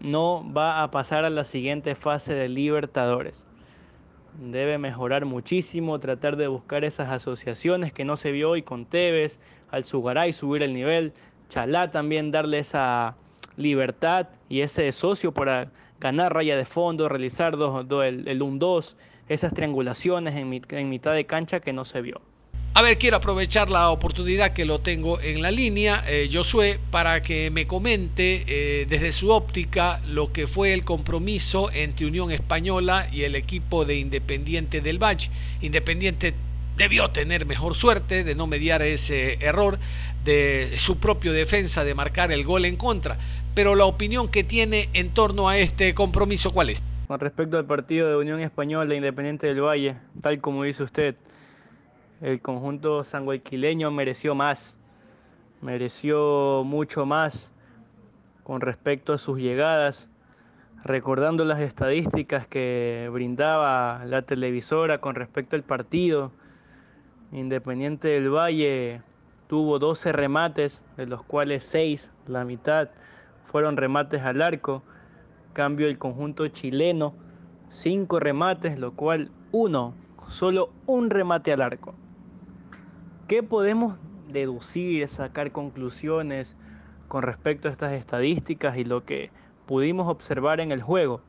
no 0.00 0.44
va 0.52 0.82
a 0.82 0.90
pasar 0.90 1.24
a 1.24 1.30
la 1.30 1.44
siguiente 1.44 1.94
fase 1.94 2.34
de 2.34 2.48
Libertadores. 2.48 3.42
Debe 4.40 4.78
mejorar 4.78 5.26
muchísimo, 5.26 6.00
tratar 6.00 6.36
de 6.36 6.48
buscar 6.48 6.84
esas 6.84 7.10
asociaciones 7.10 7.92
que 7.92 8.04
no 8.04 8.16
se 8.16 8.32
vio 8.32 8.50
hoy 8.50 8.62
con 8.62 8.86
Tevez, 8.86 9.38
al 9.70 9.84
Sugaray 9.84 10.32
subir 10.32 10.62
el 10.62 10.72
nivel, 10.72 11.12
Chalá 11.52 11.90
también 11.90 12.30
darle 12.30 12.60
esa 12.60 13.14
libertad 13.58 14.28
y 14.48 14.62
ese 14.62 14.90
socio 14.92 15.32
para 15.32 15.70
ganar 16.00 16.32
raya 16.32 16.56
de 16.56 16.64
fondo, 16.64 17.10
realizar 17.10 17.52
el, 17.52 18.26
el 18.26 18.40
1-2, 18.40 18.94
esas 19.28 19.52
triangulaciones 19.52 20.34
en 20.34 20.88
mitad 20.88 21.12
de 21.12 21.26
cancha 21.26 21.60
que 21.60 21.74
no 21.74 21.84
se 21.84 22.00
vio. 22.00 22.22
A 22.74 22.80
ver, 22.80 22.96
quiero 22.96 23.18
aprovechar 23.18 23.68
la 23.68 23.90
oportunidad 23.90 24.54
que 24.54 24.64
lo 24.64 24.80
tengo 24.80 25.20
en 25.20 25.42
la 25.42 25.50
línea, 25.50 26.02
eh, 26.08 26.30
Josué, 26.32 26.80
para 26.90 27.20
que 27.22 27.50
me 27.50 27.66
comente 27.66 28.44
eh, 28.46 28.86
desde 28.88 29.12
su 29.12 29.28
óptica 29.28 30.00
lo 30.06 30.32
que 30.32 30.46
fue 30.46 30.72
el 30.72 30.86
compromiso 30.86 31.70
entre 31.70 32.06
Unión 32.06 32.30
Española 32.30 33.08
y 33.12 33.24
el 33.24 33.34
equipo 33.34 33.84
de 33.84 33.98
Independiente 33.98 34.80
del 34.80 34.98
Valle. 34.98 35.28
Independiente 35.60 36.32
debió 36.76 37.10
tener 37.10 37.46
mejor 37.46 37.74
suerte 37.74 38.24
de 38.24 38.34
no 38.34 38.46
mediar 38.46 38.82
ese 38.82 39.34
error 39.44 39.78
de 40.24 40.74
su 40.76 40.98
propio 40.98 41.32
defensa 41.32 41.84
de 41.84 41.94
marcar 41.94 42.32
el 42.32 42.44
gol 42.44 42.64
en 42.64 42.76
contra. 42.76 43.18
Pero 43.54 43.74
la 43.74 43.84
opinión 43.84 44.28
que 44.28 44.44
tiene 44.44 44.88
en 44.94 45.12
torno 45.12 45.48
a 45.48 45.58
este 45.58 45.94
compromiso, 45.94 46.52
¿cuál 46.52 46.70
es? 46.70 46.82
Con 47.06 47.20
respecto 47.20 47.58
al 47.58 47.66
partido 47.66 48.08
de 48.08 48.16
Unión 48.16 48.40
Española 48.40 48.94
e 48.94 48.96
Independiente 48.96 49.46
del 49.46 49.60
Valle, 49.60 49.96
tal 50.22 50.40
como 50.40 50.64
dice 50.64 50.82
usted, 50.82 51.16
el 52.22 52.40
conjunto 52.40 53.04
sanguiquileño 53.04 53.90
mereció 53.90 54.34
más, 54.34 54.74
mereció 55.60 56.62
mucho 56.64 57.04
más 57.04 57.50
con 58.44 58.60
respecto 58.60 59.12
a 59.12 59.18
sus 59.18 59.38
llegadas, 59.38 60.08
recordando 60.84 61.44
las 61.44 61.60
estadísticas 61.60 62.46
que 62.46 63.08
brindaba 63.12 64.04
la 64.06 64.22
televisora 64.22 64.98
con 64.98 65.14
respecto 65.14 65.56
al 65.56 65.62
partido. 65.62 66.32
Independiente 67.32 68.08
del 68.08 68.28
Valle 68.28 69.00
tuvo 69.46 69.78
12 69.78 70.12
remates, 70.12 70.82
de 70.98 71.06
los 71.06 71.22
cuales 71.22 71.64
6, 71.64 72.10
la 72.26 72.44
mitad, 72.44 72.90
fueron 73.46 73.78
remates 73.78 74.20
al 74.22 74.42
arco. 74.42 74.82
Cambio 75.54 75.88
el 75.88 75.98
conjunto 75.98 76.46
chileno, 76.48 77.14
5 77.70 78.20
remates, 78.20 78.78
lo 78.78 78.92
cual 78.92 79.30
uno, 79.50 79.94
solo 80.28 80.70
un 80.86 81.08
remate 81.08 81.54
al 81.54 81.62
arco. 81.62 81.94
¿Qué 83.28 83.42
podemos 83.42 83.96
deducir, 84.28 85.08
sacar 85.08 85.52
conclusiones 85.52 86.54
con 87.08 87.22
respecto 87.22 87.68
a 87.68 87.70
estas 87.70 87.92
estadísticas 87.92 88.76
y 88.76 88.84
lo 88.84 89.04
que 89.04 89.30
pudimos 89.64 90.06
observar 90.06 90.60
en 90.60 90.70
el 90.70 90.82
juego? 90.82 91.22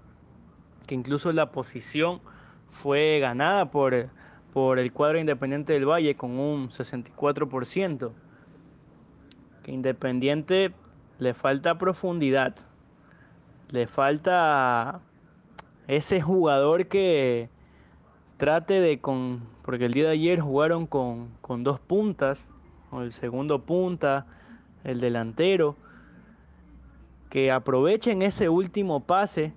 Que 0.85 0.95
incluso 0.95 1.31
la 1.31 1.51
posición 1.51 2.19
fue 2.67 3.19
ganada 3.21 3.71
por, 3.71 4.09
por 4.53 4.77
el 4.77 4.93
cuadro 4.93 5.19
Independiente 5.19 5.73
del 5.73 5.89
Valle 5.89 6.15
con 6.15 6.37
un 6.37 6.69
64%. 6.69 8.11
Que 9.63 9.71
Independiente 9.71 10.73
le 11.19 11.33
falta 11.33 11.77
profundidad, 11.77 12.55
le 13.69 13.87
falta 13.87 14.99
ese 15.87 16.21
jugador 16.21 16.87
que 16.87 17.49
trate 18.37 18.79
de 18.81 18.99
con, 18.99 19.41
porque 19.63 19.85
el 19.85 19.93
día 19.93 20.05
de 20.05 20.11
ayer 20.11 20.39
jugaron 20.39 20.85
con, 20.85 21.29
con 21.41 21.63
dos 21.63 21.79
puntas, 21.79 22.45
con 22.89 23.03
el 23.03 23.11
segundo 23.11 23.59
punta, 23.59 24.27
el 24.83 24.99
delantero, 24.99 25.75
que 27.29 27.51
aprovechen 27.51 28.21
ese 28.21 28.49
último 28.49 28.99
pase, 28.99 29.53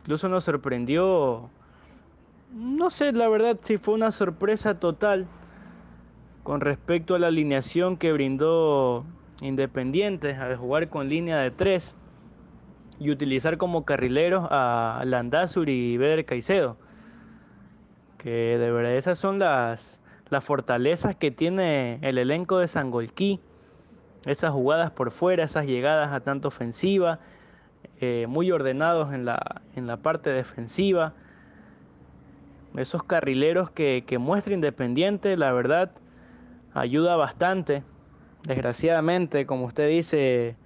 incluso 0.00 0.28
nos 0.28 0.44
sorprendió, 0.44 1.50
no 2.52 2.90
sé 2.90 3.12
la 3.12 3.28
verdad 3.28 3.58
si 3.62 3.78
fue 3.78 3.94
una 3.94 4.12
sorpresa 4.12 4.78
total 4.78 5.26
con 6.42 6.60
respecto 6.60 7.14
a 7.14 7.18
la 7.18 7.28
alineación 7.28 7.96
que 7.96 8.12
brindó 8.12 9.04
Independiente 9.40 10.34
al 10.34 10.56
jugar 10.56 10.88
con 10.88 11.08
línea 11.08 11.38
de 11.38 11.50
tres 11.50 11.96
y 13.00 13.10
utilizar 13.10 13.58
como 13.58 13.84
carrileros 13.84 14.46
a 14.50 15.02
Landazuri 15.04 15.72
y 15.72 15.96
Beder 15.96 16.24
Caicedo 16.24 16.76
que 18.18 18.56
de 18.58 18.70
verdad 18.70 18.94
esas 18.94 19.18
son 19.18 19.40
las, 19.40 20.00
fortalezas 20.42 21.16
que 21.16 21.32
tiene 21.32 21.98
el 22.02 22.16
elenco 22.18 22.58
de 22.58 22.68
Sangolquí, 22.68 23.40
esas 24.24 24.52
jugadas 24.52 24.92
por 24.92 25.10
fuera, 25.10 25.44
esas 25.44 25.66
llegadas 25.66 26.12
a 26.12 26.20
tanto 26.20 26.48
ofensiva, 26.48 27.18
eh, 28.00 28.26
muy 28.28 28.52
ordenados 28.52 29.12
en 29.12 29.24
la 29.24 29.96
parte 30.02 30.30
defensiva, 30.30 31.14
esos 32.76 33.02
carrileros 33.02 33.70
que, 33.70 34.04
que 34.06 34.18
muestra 34.18 34.54
Independiente, 34.54 35.36
la 35.36 35.52
verdad, 35.52 35.90
ayuda 36.74 37.16
bastante. 37.16 37.82
Desgraciadamente, 38.44 39.46
como 39.46 39.66
usted 39.66 39.88
dice, 39.88 40.56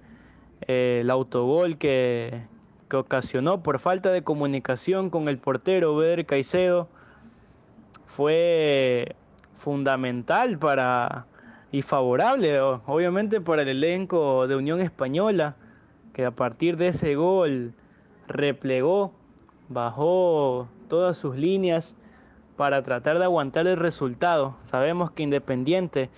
eh, 0.61 0.99
el 1.01 1.09
autogol 1.09 1.77
que, 1.77 2.41
que 2.89 2.97
ocasionó 2.97 3.61
por 3.61 3.79
falta 3.79 4.11
de 4.11 4.23
comunicación 4.23 5.09
con 5.09 5.27
el 5.29 5.37
portero 5.37 5.95
Beder 5.95 6.25
Caicedo, 6.25 6.87
fue 8.05 9.15
fundamental 9.57 10.57
para 10.57 11.27
y 11.71 11.81
favorable, 11.81 12.59
obviamente, 12.59 13.41
para 13.41 13.63
el 13.63 13.67
elenco 13.69 14.47
de 14.47 14.55
Unión 14.55 14.79
Española, 14.79 15.55
que 16.13 16.25
a 16.25 16.31
partir 16.31 16.77
de 16.77 16.87
ese 16.87 17.15
gol 17.15 17.73
replegó, 18.27 19.13
bajó 19.67 20.69
todas 20.87 21.17
sus 21.17 21.35
líneas 21.35 21.95
para 22.55 22.83
tratar 22.83 23.19
de 23.19 23.25
aguantar 23.25 23.67
el 23.67 23.77
resultado. 23.77 24.55
Sabemos 24.63 25.11
que 25.11 25.23
Independiente, 25.23 26.09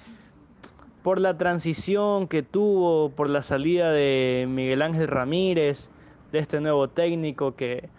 por 1.03 1.19
la 1.19 1.38
transición 1.38 2.27
que 2.27 2.43
tuvo, 2.43 3.09
por 3.09 3.29
la 3.29 3.43
salida 3.43 3.91
de 3.91 4.45
Miguel 4.49 4.81
Ángel 4.81 5.07
Ramírez, 5.07 5.89
de 6.31 6.39
este 6.39 6.61
nuevo 6.61 6.88
técnico, 6.88 7.55
que 7.55 7.89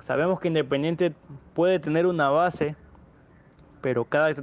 sabemos 0.00 0.40
que 0.40 0.48
Independiente 0.48 1.14
puede 1.54 1.78
tener 1.78 2.06
una 2.06 2.30
base 2.30 2.76
pero 3.80 4.04
cada, 4.04 4.34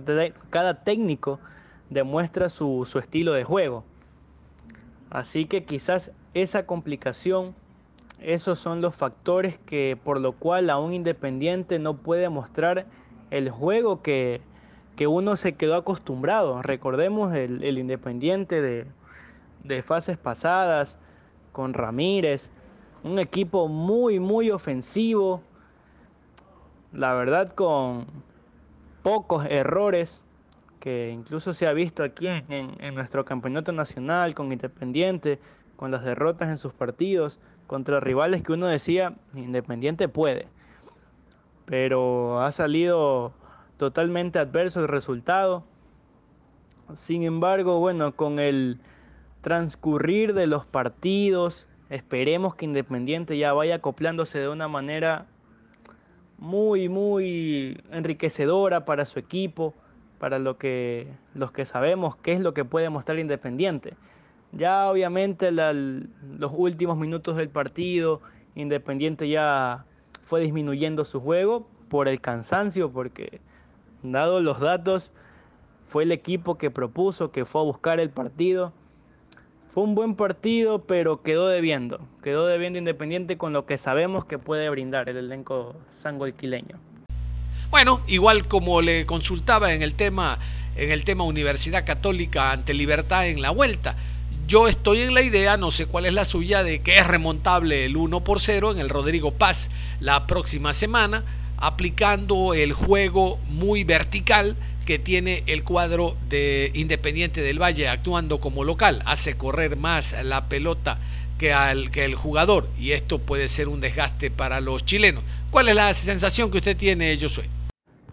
cada 0.49 0.83
técnico 0.83 1.39
demuestra 1.89 2.49
su, 2.49 2.85
su 2.85 2.99
estilo 2.99 3.33
de 3.33 3.43
juego. 3.43 3.83
Así 5.09 5.45
que 5.45 5.65
quizás 5.65 6.11
esa 6.33 6.65
complicación, 6.65 7.55
esos 8.19 8.59
son 8.59 8.81
los 8.81 8.95
factores 8.95 9.57
que 9.59 9.97
por 10.03 10.19
lo 10.19 10.33
cual 10.33 10.69
a 10.69 10.77
un 10.79 10.93
independiente 10.93 11.79
no 11.79 11.97
puede 11.97 12.29
mostrar 12.29 12.85
el 13.31 13.49
juego 13.49 14.01
que, 14.01 14.41
que 14.95 15.07
uno 15.07 15.35
se 15.35 15.55
quedó 15.55 15.75
acostumbrado. 15.75 16.61
Recordemos 16.61 17.33
el, 17.33 17.77
independiente 17.77 18.61
de, 18.61 18.85
de 19.63 19.83
fases 19.83 20.17
pasadas 20.17 20.97
con 21.51 21.73
Ramírez, 21.73 22.49
un 23.03 23.19
equipo 23.19 23.67
muy, 23.67 24.19
muy 24.19 24.51
ofensivo, 24.51 25.41
la 26.91 27.13
verdad 27.13 27.53
con, 27.53 28.05
pocos 29.05 29.45
errores 29.45 30.19
que 30.79 31.11
incluso 31.11 31.53
se 31.53 31.67
ha 31.67 31.73
visto 31.73 32.01
aquí 32.01 32.25
en, 32.27 32.95
nuestro 32.95 33.23
campeonato 33.23 33.71
nacional 33.71 34.33
con 34.33 34.51
Independiente, 34.51 35.37
con 35.75 35.91
las 35.91 36.03
derrotas 36.03 36.49
en 36.49 36.57
sus 36.57 36.73
partidos 36.73 37.39
contra 37.67 37.99
rivales 37.99 38.41
que 38.41 38.53
uno 38.53 38.67
decía 38.67 39.13
Independiente 39.33 40.07
puede, 40.07 40.47
pero 41.65 42.41
ha 42.41 42.51
salido 42.51 43.33
totalmente 43.77 44.39
adverso 44.39 44.81
el 44.81 44.87
resultado. 44.87 45.63
Sin 46.95 47.23
embargo, 47.23 47.79
bueno, 47.79 48.15
con 48.15 48.39
el 48.39 48.79
transcurrir 49.41 50.33
de 50.33 50.47
los 50.47 50.65
partidos, 50.65 51.67
esperemos 51.89 52.55
que 52.55 52.65
Independiente 52.65 53.37
ya 53.37 53.53
vaya 53.53 53.75
acoplándose 53.75 54.39
de 54.39 54.49
una 54.49 54.67
manera 54.67 55.25
muy, 56.37 56.89
muy 56.89 57.81
enriquecedora 57.91 58.85
para 58.85 59.05
su 59.05 59.19
equipo, 59.19 59.73
para 60.19 60.39
lo 60.39 60.57
que, 60.57 61.07
los 61.33 61.51
que 61.51 61.65
sabemos 61.65 62.15
qué 62.17 62.33
es 62.33 62.39
lo 62.39 62.53
que 62.53 62.65
puede 62.65 62.89
mostrar 62.89 63.19
Independiente. 63.19 63.95
Ya 64.55 64.89
obviamente 64.89 65.51
los 65.51 66.51
últimos 66.53 66.97
minutos 66.97 67.37
del 67.37 67.49
partido, 67.49 68.21
Independiente 68.55 69.27
ya 69.27 69.85
fue 70.23 70.39
disminuyendo 70.39 71.03
su 71.03 71.19
juego 71.19 71.67
por 71.89 72.07
el 72.07 72.21
cansancio, 72.21 72.91
porque 72.91 73.41
dado 74.01 74.39
los 74.39 74.59
datos, 74.59 75.11
fue 75.87 76.03
el 76.03 76.11
equipo 76.11 76.57
que 76.57 76.71
propuso, 76.71 77.31
que 77.31 77.45
fue 77.45 77.61
a 77.61 77.65
buscar 77.65 77.99
el 77.99 78.09
partido 78.09 78.71
fue 79.75 79.83
un 79.83 79.93
buen 79.93 80.15
partido, 80.15 80.85
pero 80.85 81.21
quedó 81.21 81.49
debiendo. 81.49 81.99
Quedó 82.23 82.47
debiendo 82.47 82.79
Independiente 82.79 83.37
con 83.37 83.51
lo 83.51 83.65
que 83.65 83.77
sabemos 83.77 84.23
que 84.23 84.39
puede 84.39 84.69
brindar 84.69 85.09
el 85.09 85.17
elenco 85.17 85.75
sangolquileño. 85.91 86.79
Bueno, 87.71 87.99
igual 88.07 88.47
como 88.47 88.81
le 88.81 89.05
consultaba 89.05 89.73
en 89.73 89.81
el 89.81 89.95
tema 89.95 90.39
en 90.77 90.91
el 90.91 91.03
tema 91.03 91.25
Universidad 91.25 91.85
Católica 91.85 92.51
ante 92.51 92.73
Libertad 92.73 93.27
en 93.27 93.41
la 93.41 93.49
vuelta. 93.49 93.97
Yo 94.47 94.67
estoy 94.67 95.01
en 95.01 95.15
la 95.15 95.23
idea, 95.23 95.57
no 95.57 95.71
sé 95.71 95.87
cuál 95.87 96.05
es 96.05 96.13
la 96.13 96.23
suya, 96.23 96.61
de 96.61 96.83
que 96.83 96.93
es 96.93 97.07
remontable 97.07 97.83
el 97.83 97.97
1 97.97 98.23
por 98.23 98.41
0 98.41 98.73
en 98.73 98.77
el 98.77 98.89
Rodrigo 98.89 99.31
Paz 99.31 99.71
la 99.99 100.27
próxima 100.27 100.73
semana, 100.73 101.23
aplicando 101.57 102.53
el 102.53 102.71
juego 102.71 103.39
muy 103.49 103.83
vertical 103.83 104.55
que 104.85 104.99
tiene 104.99 105.43
el 105.47 105.63
cuadro 105.63 106.15
de 106.29 106.69
Independiente 106.75 107.41
del 107.41 107.59
Valle 107.59 107.87
actuando 107.87 108.39
como 108.39 108.63
local. 108.63 109.01
Hace 109.07 109.35
correr 109.35 109.77
más 109.77 110.13
la 110.23 110.47
pelota 110.47 110.99
que, 111.39 111.51
al, 111.51 111.89
que 111.89 112.05
el 112.05 112.13
jugador 112.13 112.67
y 112.77 112.91
esto 112.91 113.17
puede 113.17 113.47
ser 113.47 113.67
un 113.67 113.81
desgaste 113.81 114.29
para 114.29 114.61
los 114.61 114.85
chilenos. 114.85 115.23
¿Cuál 115.49 115.69
es 115.69 115.75
la 115.75 115.91
sensación 115.95 116.51
que 116.51 116.59
usted 116.59 116.77
tiene, 116.77 117.17
Josué? 117.19 117.49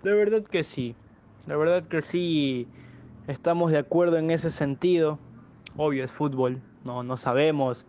De 0.03 0.15
verdad 0.15 0.43
que 0.43 0.65
sí, 0.65 0.95
de 1.47 1.57
verdad 1.57 1.87
que 1.87 2.01
sí 2.01 2.67
estamos 3.27 3.71
de 3.71 3.77
acuerdo 3.77 4.17
en 4.17 4.31
ese 4.31 4.51
sentido. 4.51 5.19
Obvio 5.77 6.05
es 6.05 6.11
fútbol, 6.11 6.61
no, 6.85 7.03
no 7.03 7.17
sabemos 7.17 7.87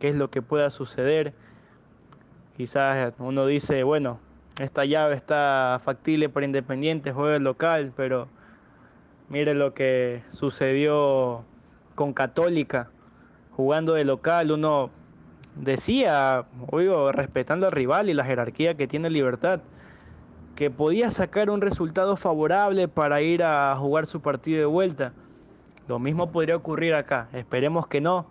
qué 0.00 0.08
es 0.08 0.16
lo 0.16 0.30
que 0.30 0.42
pueda 0.42 0.70
suceder. 0.70 1.34
Quizás 2.56 3.14
uno 3.18 3.46
dice, 3.46 3.82
bueno, 3.84 4.18
esta 4.60 4.84
llave 4.84 5.14
está 5.14 5.80
factible 5.84 6.28
para 6.28 6.46
Independiente, 6.46 7.12
juega 7.12 7.36
el 7.36 7.44
local, 7.44 7.92
pero 7.96 8.28
mire 9.28 9.54
lo 9.54 9.72
que 9.74 10.22
sucedió 10.30 11.44
con 11.94 12.12
Católica, 12.12 12.90
jugando 13.56 13.94
de 13.94 14.04
local, 14.04 14.50
uno 14.50 14.90
decía, 15.56 16.44
oigo, 16.70 17.12
respetando 17.12 17.66
al 17.66 17.72
rival 17.72 18.10
y 18.10 18.14
la 18.14 18.24
jerarquía 18.24 18.74
que 18.76 18.86
tiene 18.86 19.10
Libertad, 19.10 19.60
que 20.56 20.70
podía 20.70 21.10
sacar 21.10 21.50
un 21.50 21.60
resultado 21.60 22.16
favorable 22.16 22.88
para 22.88 23.22
ir 23.22 23.42
a 23.42 23.74
jugar 23.76 24.06
su 24.06 24.20
partido 24.20 24.58
de 24.58 24.66
vuelta. 24.66 25.12
Lo 25.88 25.98
mismo 25.98 26.30
podría 26.30 26.56
ocurrir 26.56 26.94
acá, 26.94 27.28
esperemos 27.32 27.86
que 27.86 28.00
no, 28.00 28.26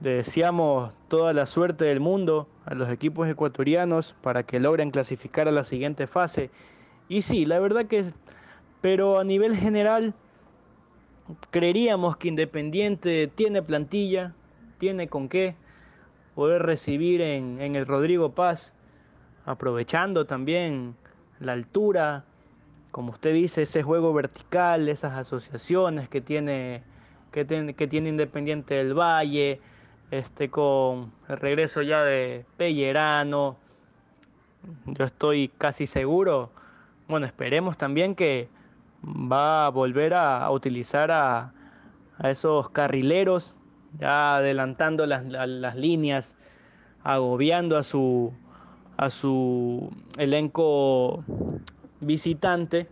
deseamos 0.00 0.92
toda 1.08 1.32
la 1.32 1.46
suerte 1.46 1.84
del 1.84 2.00
mundo 2.00 2.48
a 2.64 2.74
los 2.74 2.90
equipos 2.90 3.28
ecuatorianos 3.28 4.14
para 4.22 4.42
que 4.42 4.60
logren 4.60 4.90
clasificar 4.90 5.48
a 5.48 5.52
la 5.52 5.64
siguiente 5.64 6.06
fase. 6.06 6.50
Y 7.08 7.22
sí, 7.22 7.44
la 7.44 7.58
verdad 7.58 7.86
que, 7.86 8.12
pero 8.80 9.18
a 9.18 9.24
nivel 9.24 9.56
general, 9.56 10.14
creeríamos 11.50 12.16
que 12.16 12.28
Independiente 12.28 13.30
tiene 13.34 13.62
plantilla, 13.62 14.34
tiene 14.78 15.08
con 15.08 15.28
qué 15.28 15.54
poder 16.34 16.62
recibir 16.62 17.20
en, 17.20 17.60
en 17.60 17.76
el 17.76 17.86
Rodrigo 17.86 18.32
Paz, 18.32 18.72
aprovechando 19.46 20.24
también 20.24 20.96
la 21.40 21.52
altura, 21.52 22.24
como 22.90 23.12
usted 23.12 23.34
dice, 23.34 23.62
ese 23.62 23.82
juego 23.82 24.12
vertical, 24.12 24.88
esas 24.88 25.12
asociaciones 25.14 26.08
que 26.08 26.20
tiene, 26.20 26.82
que, 27.34 27.44
tiene 27.88 28.08
Independiente 28.08 28.74
del 28.74 28.94
Valle, 28.94 29.60
este, 30.12 30.48
con 30.50 31.12
el 31.28 31.36
regreso 31.36 31.82
ya 31.82 32.04
de 32.04 32.46
Pellerano. 32.56 33.56
Yo 34.86 35.04
estoy 35.04 35.48
casi 35.58 35.86
seguro, 35.86 36.50
bueno, 37.08 37.26
esperemos 37.26 37.76
también 37.76 38.14
que 38.14 38.48
va 39.04 39.66
a 39.66 39.68
volver 39.70 40.14
a, 40.14 40.48
utilizar 40.50 41.10
a, 41.10 41.52
esos 42.22 42.70
carrileros, 42.70 43.56
ya 43.98 44.36
adelantando 44.36 45.04
las, 45.04 45.24
las, 45.24 45.74
líneas, 45.74 46.36
agobiando 47.02 47.76
a 47.76 47.82
su, 47.82 48.32
a 48.96 49.10
su 49.10 49.90
elenco 50.16 51.24
visitante 52.00 52.88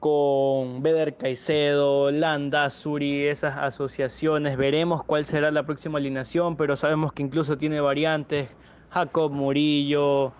con 0.00 0.82
Beder 0.82 1.16
Caicedo, 1.16 2.10
Landa, 2.10 2.70
Suri, 2.70 3.28
esas 3.28 3.58
asociaciones. 3.58 4.56
Veremos 4.56 5.04
cuál 5.04 5.26
será 5.26 5.50
la 5.50 5.64
próxima 5.64 5.98
alineación, 5.98 6.56
pero 6.56 6.74
sabemos 6.74 7.12
que 7.12 7.22
incluso 7.22 7.58
tiene 7.58 7.80
variantes. 7.80 8.48
Jacob 8.88 9.30
Murillo, 9.30 10.32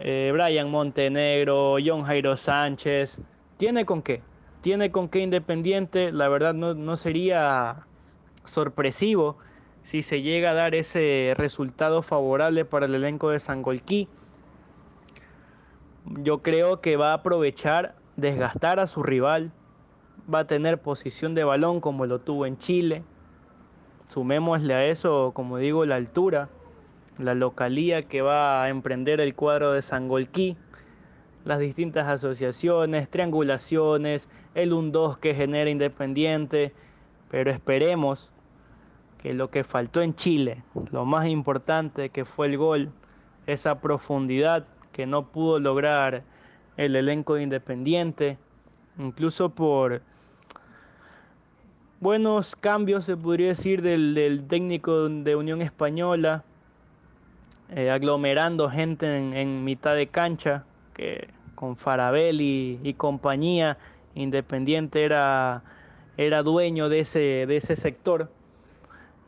eh, 0.00 0.30
Brian 0.32 0.70
Montenegro, 0.70 1.76
John 1.84 2.02
Jairo 2.02 2.36
Sánchez. 2.36 3.18
¿Tiene 3.56 3.86
con 3.86 4.02
qué? 4.02 4.20
Tiene 4.62 4.90
con 4.90 5.08
qué 5.08 5.20
Independiente. 5.20 6.10
La 6.10 6.28
verdad 6.28 6.52
no, 6.52 6.74
no 6.74 6.96
sería 6.96 7.86
sorpresivo 8.44 9.38
si 9.82 10.02
se 10.02 10.22
llega 10.22 10.50
a 10.50 10.54
dar 10.54 10.74
ese 10.74 11.34
resultado 11.36 12.02
favorable 12.02 12.64
para 12.64 12.86
el 12.86 12.96
elenco 12.96 13.30
de 13.30 13.38
Sangolquí. 13.38 14.08
Yo 16.04 16.42
creo 16.42 16.80
que 16.80 16.96
va 16.96 17.12
a 17.12 17.14
aprovechar 17.14 17.97
desgastar 18.18 18.80
a 18.80 18.88
su 18.88 19.04
rival, 19.04 19.52
va 20.32 20.40
a 20.40 20.46
tener 20.46 20.78
posición 20.82 21.34
de 21.34 21.44
balón 21.44 21.80
como 21.80 22.04
lo 22.04 22.18
tuvo 22.18 22.46
en 22.46 22.58
Chile. 22.58 23.04
Sumémosle 24.08 24.74
a 24.74 24.84
eso, 24.84 25.30
como 25.34 25.58
digo, 25.58 25.86
la 25.86 25.94
altura, 25.94 26.48
la 27.18 27.34
localía 27.34 28.02
que 28.02 28.20
va 28.20 28.64
a 28.64 28.68
emprender 28.70 29.20
el 29.20 29.36
cuadro 29.36 29.72
de 29.72 29.82
Sangolquí, 29.82 30.56
las 31.44 31.60
distintas 31.60 32.08
asociaciones, 32.08 33.08
triangulaciones, 33.08 34.28
el 34.54 34.72
1-2 34.72 35.18
que 35.18 35.34
genera 35.34 35.70
Independiente, 35.70 36.74
pero 37.30 37.52
esperemos 37.52 38.32
que 39.22 39.32
lo 39.32 39.48
que 39.50 39.62
faltó 39.62 40.02
en 40.02 40.16
Chile, 40.16 40.64
lo 40.90 41.04
más 41.04 41.28
importante 41.28 42.10
que 42.10 42.24
fue 42.24 42.48
el 42.48 42.58
gol, 42.58 42.90
esa 43.46 43.80
profundidad 43.80 44.66
que 44.90 45.06
no 45.06 45.28
pudo 45.28 45.60
lograr 45.60 46.24
el 46.78 46.94
elenco 46.94 47.34
de 47.34 47.42
Independiente, 47.42 48.38
incluso 48.98 49.50
por 49.50 50.00
buenos 52.00 52.54
cambios, 52.54 53.04
se 53.04 53.16
podría 53.16 53.48
decir, 53.48 53.82
del, 53.82 54.44
técnico 54.48 55.08
de 55.08 55.34
Unión 55.34 55.60
Española, 55.60 56.44
eh, 57.70 57.90
aglomerando 57.90 58.70
gente 58.70 59.18
en, 59.18 59.64
mitad 59.64 59.96
de 59.96 60.06
cancha, 60.06 60.64
que 60.94 61.28
con 61.56 61.76
Farabelli 61.76 62.78
y, 62.82 62.94
compañía, 62.94 63.76
Independiente 64.14 65.04
era, 65.04 65.62
era 66.16 66.44
dueño 66.44 66.88
de 66.88 67.00
ese, 67.00 67.46
de 67.46 67.56
ese 67.56 67.74
sector. 67.74 68.30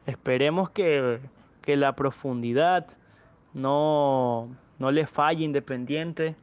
Esperemos 0.07 0.71
que, 0.71 1.19
que 1.63 1.77
la 1.77 1.97
profundidad 1.97 2.87
no, 3.55 4.49
no 4.79 4.91
le 4.93 5.07
falle 5.07 5.45
Independiente 5.45 6.37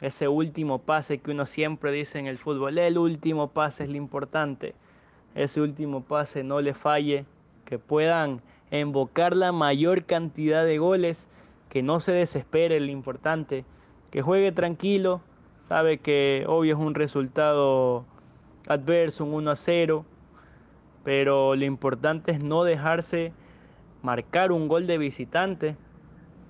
ese 0.00 0.28
último 0.28 0.80
pase 0.80 1.18
que 1.18 1.30
uno 1.30 1.46
siempre 1.46 1.92
dice 1.92 2.18
en 2.18 2.26
el 2.26 2.38
fútbol, 2.38 2.78
el 2.78 2.98
último 2.98 3.48
pase 3.48 3.84
es 3.84 3.90
lo 3.90 3.96
importante, 3.96 4.74
ese 5.34 5.60
último 5.60 6.02
pase 6.02 6.42
no 6.44 6.60
le 6.60 6.74
falle, 6.74 7.24
que 7.64 7.78
puedan 7.78 8.42
invocar 8.70 9.36
la 9.36 9.52
mayor 9.52 10.04
cantidad 10.04 10.64
de 10.64 10.78
goles, 10.78 11.26
que 11.68 11.82
no 11.82 12.00
se 12.00 12.12
desespere 12.12 12.78
lo 12.80 12.90
importante, 12.90 13.64
que 14.10 14.22
juegue 14.22 14.52
tranquilo, 14.52 15.20
sabe 15.68 15.98
que 15.98 16.44
obvio 16.46 16.74
es 16.74 16.80
un 16.80 16.94
resultado 16.94 18.04
adverso, 18.68 19.24
un 19.24 19.34
1 19.34 19.50
a 19.50 19.56
0, 19.56 20.04
pero 21.02 21.54
lo 21.54 21.64
importante 21.64 22.32
es 22.32 22.42
no 22.42 22.64
dejarse 22.64 23.32
marcar 24.02 24.52
un 24.52 24.68
gol 24.68 24.86
de 24.86 24.98
visitante, 24.98 25.76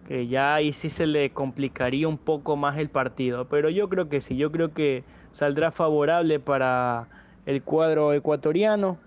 que 0.07 0.27
ya 0.27 0.55
ahí 0.55 0.73
sí 0.73 0.91
se 0.91 1.07
le 1.07 1.31
complicaría 1.31 2.07
un 2.09 2.19
poco 2.19 2.57
más 2.57 2.79
el 2.79 2.89
partido. 2.89 3.47
Pero 3.47 3.71
yo 3.71 3.89
creo 3.89 4.09
que 4.09 4.21
sí, 4.21 4.37
yo 4.37 4.53
creo 4.53 4.73
que 4.73 5.05
saldrá 5.33 5.71
favorable 5.71 6.41
para 6.41 7.09
el 7.47 7.63
cuadro 7.63 8.13
ecuatoriano 8.13 8.99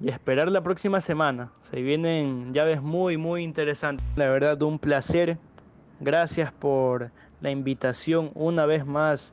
y 0.00 0.08
esperar 0.08 0.50
la 0.50 0.62
próxima 0.62 1.00
semana. 1.00 1.50
Se 1.70 1.80
vienen 1.82 2.52
llaves 2.52 2.82
muy, 2.82 3.16
muy 3.16 3.42
interesantes. 3.42 4.06
La 4.16 4.26
verdad, 4.26 4.60
un 4.62 4.78
placer. 4.78 5.38
Gracias 6.00 6.52
por 6.52 7.10
la 7.40 7.50
invitación 7.50 8.30
una 8.34 8.66
vez 8.66 8.84
más 8.84 9.32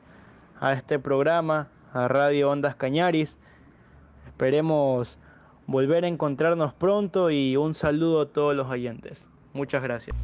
a 0.60 0.72
este 0.74 0.98
programa, 0.98 1.68
a 1.92 2.08
Radio 2.08 2.50
Ondas 2.50 2.76
Cañaris. 2.76 3.36
Esperemos 4.26 5.18
volver 5.66 6.04
a 6.04 6.08
encontrarnos 6.08 6.72
pronto 6.72 7.30
y 7.30 7.56
un 7.56 7.74
saludo 7.74 8.22
a 8.22 8.26
todos 8.26 8.54
los 8.54 8.68
oyentes. 8.68 9.26
Muchas 9.52 9.82
gracias. 9.82 10.16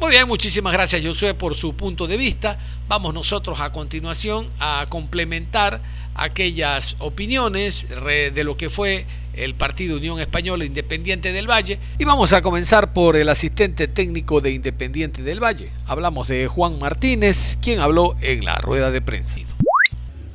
Muy 0.00 0.12
bien, 0.12 0.26
muchísimas 0.26 0.72
gracias 0.72 1.04
Josué 1.04 1.34
por 1.34 1.54
su 1.54 1.74
punto 1.74 2.06
de 2.06 2.16
vista. 2.16 2.58
Vamos 2.88 3.12
nosotros 3.12 3.60
a 3.60 3.70
continuación 3.70 4.48
a 4.58 4.86
complementar 4.88 5.82
aquellas 6.14 6.96
opiniones 7.00 7.86
de 7.86 8.42
lo 8.42 8.56
que 8.56 8.70
fue 8.70 9.04
el 9.34 9.54
Partido 9.56 9.98
Unión 9.98 10.18
Española 10.18 10.64
Independiente 10.64 11.34
del 11.34 11.46
Valle 11.46 11.78
y 11.98 12.06
vamos 12.06 12.32
a 12.32 12.40
comenzar 12.40 12.94
por 12.94 13.14
el 13.14 13.28
asistente 13.28 13.88
técnico 13.88 14.40
de 14.40 14.52
Independiente 14.52 15.20
del 15.20 15.38
Valle. 15.38 15.70
Hablamos 15.86 16.28
de 16.28 16.46
Juan 16.46 16.78
Martínez, 16.78 17.58
quien 17.60 17.80
habló 17.80 18.16
en 18.22 18.42
la 18.42 18.54
rueda 18.54 18.90
de 18.90 19.02
prensa. 19.02 19.40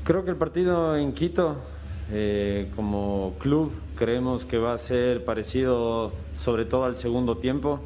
Creo 0.04 0.23
que 0.23 0.30
el 0.30 0.38
partido 0.38 0.95
en 0.95 1.12
Quito, 1.13 1.60
eh, 2.12 2.69
como 2.75 3.34
club, 3.39 3.73
creemos 3.95 4.45
que 4.45 4.60
va 4.60 4.73
a 4.73 4.78
ser 4.78 5.25
parecido 5.25 6.13
sobre 6.36 6.65
todo 6.65 6.84
al 6.84 6.93
segundo 6.95 7.38
tiempo 7.38 7.82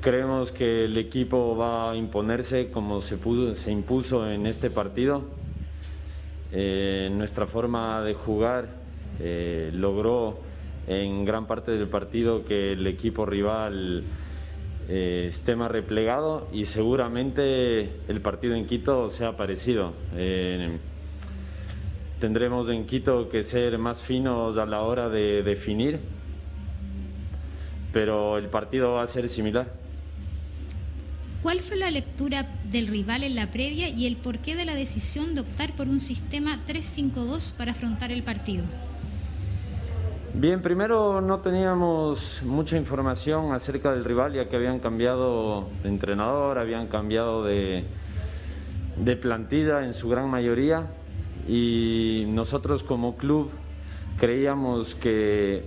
Creemos 0.00 0.52
que 0.52 0.84
el 0.84 0.96
equipo 0.96 1.56
va 1.56 1.90
a 1.90 1.96
imponerse 1.96 2.70
como 2.70 3.00
se, 3.00 3.16
pudo, 3.16 3.56
se 3.56 3.72
impuso 3.72 4.30
en 4.30 4.46
este 4.46 4.70
partido. 4.70 5.24
Eh, 6.52 7.10
nuestra 7.12 7.48
forma 7.48 8.00
de 8.02 8.14
jugar 8.14 8.68
eh, 9.18 9.72
logró 9.74 10.38
en 10.86 11.24
gran 11.24 11.48
parte 11.48 11.72
del 11.72 11.88
partido 11.88 12.44
que 12.44 12.72
el 12.72 12.86
equipo 12.86 13.26
rival 13.26 14.04
eh, 14.88 15.26
esté 15.30 15.56
más 15.56 15.68
replegado 15.68 16.46
y 16.52 16.66
seguramente 16.66 17.90
el 18.06 18.20
partido 18.20 18.54
en 18.54 18.66
Quito 18.66 19.10
sea 19.10 19.36
parecido. 19.36 19.94
tendremos 22.20 22.68
en 22.68 22.86
Quito 22.86 23.28
que 23.30 23.42
ser 23.42 23.78
más 23.78 24.00
finos 24.00 24.56
a 24.58 24.64
la 24.64 24.82
hora 24.82 25.08
de 25.08 25.42
definir, 25.42 25.98
pero 27.92 28.38
el 28.38 28.46
partido 28.46 28.92
va 28.92 29.02
a 29.02 29.06
ser 29.08 29.28
similar. 29.28 29.87
¿Cuál 31.42 31.60
fue 31.60 31.76
la 31.76 31.90
lectura 31.92 32.48
del 32.68 32.88
rival 32.88 33.22
en 33.22 33.36
la 33.36 33.52
previa 33.52 33.88
y 33.88 34.06
el 34.06 34.16
porqué 34.16 34.56
de 34.56 34.64
la 34.64 34.74
decisión 34.74 35.36
de 35.36 35.42
optar 35.42 35.70
por 35.72 35.86
un 35.86 36.00
sistema 36.00 36.58
3-5-2 36.66 37.56
para 37.56 37.70
afrontar 37.70 38.10
el 38.10 38.24
partido? 38.24 38.64
Bien, 40.34 40.60
primero 40.62 41.20
no 41.20 41.38
teníamos 41.38 42.40
mucha 42.44 42.76
información 42.76 43.52
acerca 43.52 43.92
del 43.92 44.04
rival 44.04 44.32
ya 44.32 44.48
que 44.48 44.56
habían 44.56 44.80
cambiado 44.80 45.68
de 45.84 45.88
entrenador, 45.88 46.58
habían 46.58 46.88
cambiado 46.88 47.44
de, 47.44 47.84
plantilla 49.22 49.84
en 49.84 49.94
su 49.94 50.08
gran 50.08 50.28
mayoría 50.28 50.88
y 51.48 52.24
nosotros 52.28 52.82
como 52.82 53.16
club 53.16 53.50
creíamos 54.18 54.96
que 54.96 55.64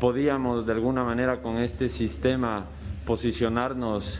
podíamos 0.00 0.66
de 0.66 0.72
alguna 0.72 1.04
manera 1.04 1.42
con 1.42 1.58
este 1.58 1.90
sistema 1.90 2.64
posicionarnos 3.04 4.18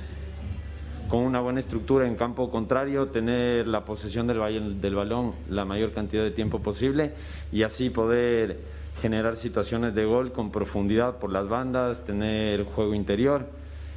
con 1.12 1.24
una 1.24 1.40
buena 1.40 1.60
estructura 1.60 2.06
en 2.06 2.16
campo 2.16 2.50
contrario, 2.50 3.08
tener 3.08 3.68
la 3.68 3.84
posesión 3.84 4.26
del, 4.26 4.80
del 4.80 4.94
balón 4.94 5.34
la 5.50 5.66
mayor 5.66 5.92
cantidad 5.92 6.22
de 6.22 6.30
tiempo 6.30 6.60
posible 6.60 7.12
y 7.52 7.64
así 7.64 7.90
poder 7.90 8.60
generar 9.02 9.36
situaciones 9.36 9.94
de 9.94 10.06
gol 10.06 10.32
con 10.32 10.50
profundidad 10.50 11.18
por 11.18 11.30
las 11.30 11.46
bandas, 11.50 12.02
tener 12.06 12.64
juego 12.64 12.94
interior 12.94 13.44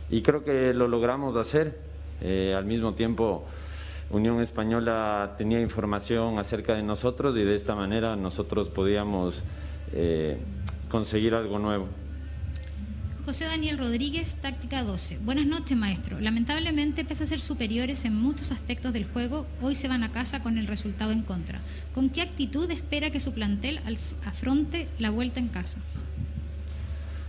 y 0.09 0.23
creo 0.23 0.43
que 0.43 0.73
lo 0.73 0.89
logramos 0.89 1.37
hacer. 1.37 1.79
Eh, 2.19 2.53
al 2.53 2.65
mismo 2.65 2.95
tiempo, 2.95 3.45
Unión 4.09 4.41
Española 4.41 5.35
tenía 5.37 5.61
información 5.61 6.37
acerca 6.37 6.75
de 6.75 6.83
nosotros 6.83 7.37
y 7.37 7.45
de 7.45 7.55
esta 7.55 7.75
manera 7.75 8.17
nosotros 8.17 8.67
podíamos 8.67 9.41
eh, 9.93 10.37
conseguir 10.89 11.33
algo 11.33 11.59
nuevo. 11.59 11.87
José 13.25 13.45
Daniel 13.45 13.79
Rodríguez, 13.79 14.35
táctica 14.35 14.83
12. 14.83 15.17
Buenas 15.25 15.47
noches, 15.47 15.75
maestro. 15.75 16.19
Lamentablemente, 16.19 17.03
pese 17.03 17.23
a 17.23 17.25
ser 17.27 17.39
superiores 17.39 18.05
en 18.05 18.15
muchos 18.15 18.51
aspectos 18.51 18.93
del 18.93 19.05
juego, 19.05 19.47
hoy 19.63 19.73
se 19.73 19.87
van 19.87 20.03
a 20.03 20.11
casa 20.11 20.43
con 20.43 20.59
el 20.59 20.67
resultado 20.67 21.11
en 21.11 21.23
contra. 21.23 21.59
¿Con 21.95 22.11
qué 22.11 22.21
actitud 22.21 22.69
espera 22.69 23.09
que 23.09 23.19
su 23.19 23.33
plantel 23.33 23.79
afronte 24.27 24.87
la 24.99 25.09
vuelta 25.09 25.39
en 25.39 25.47
casa? 25.47 25.81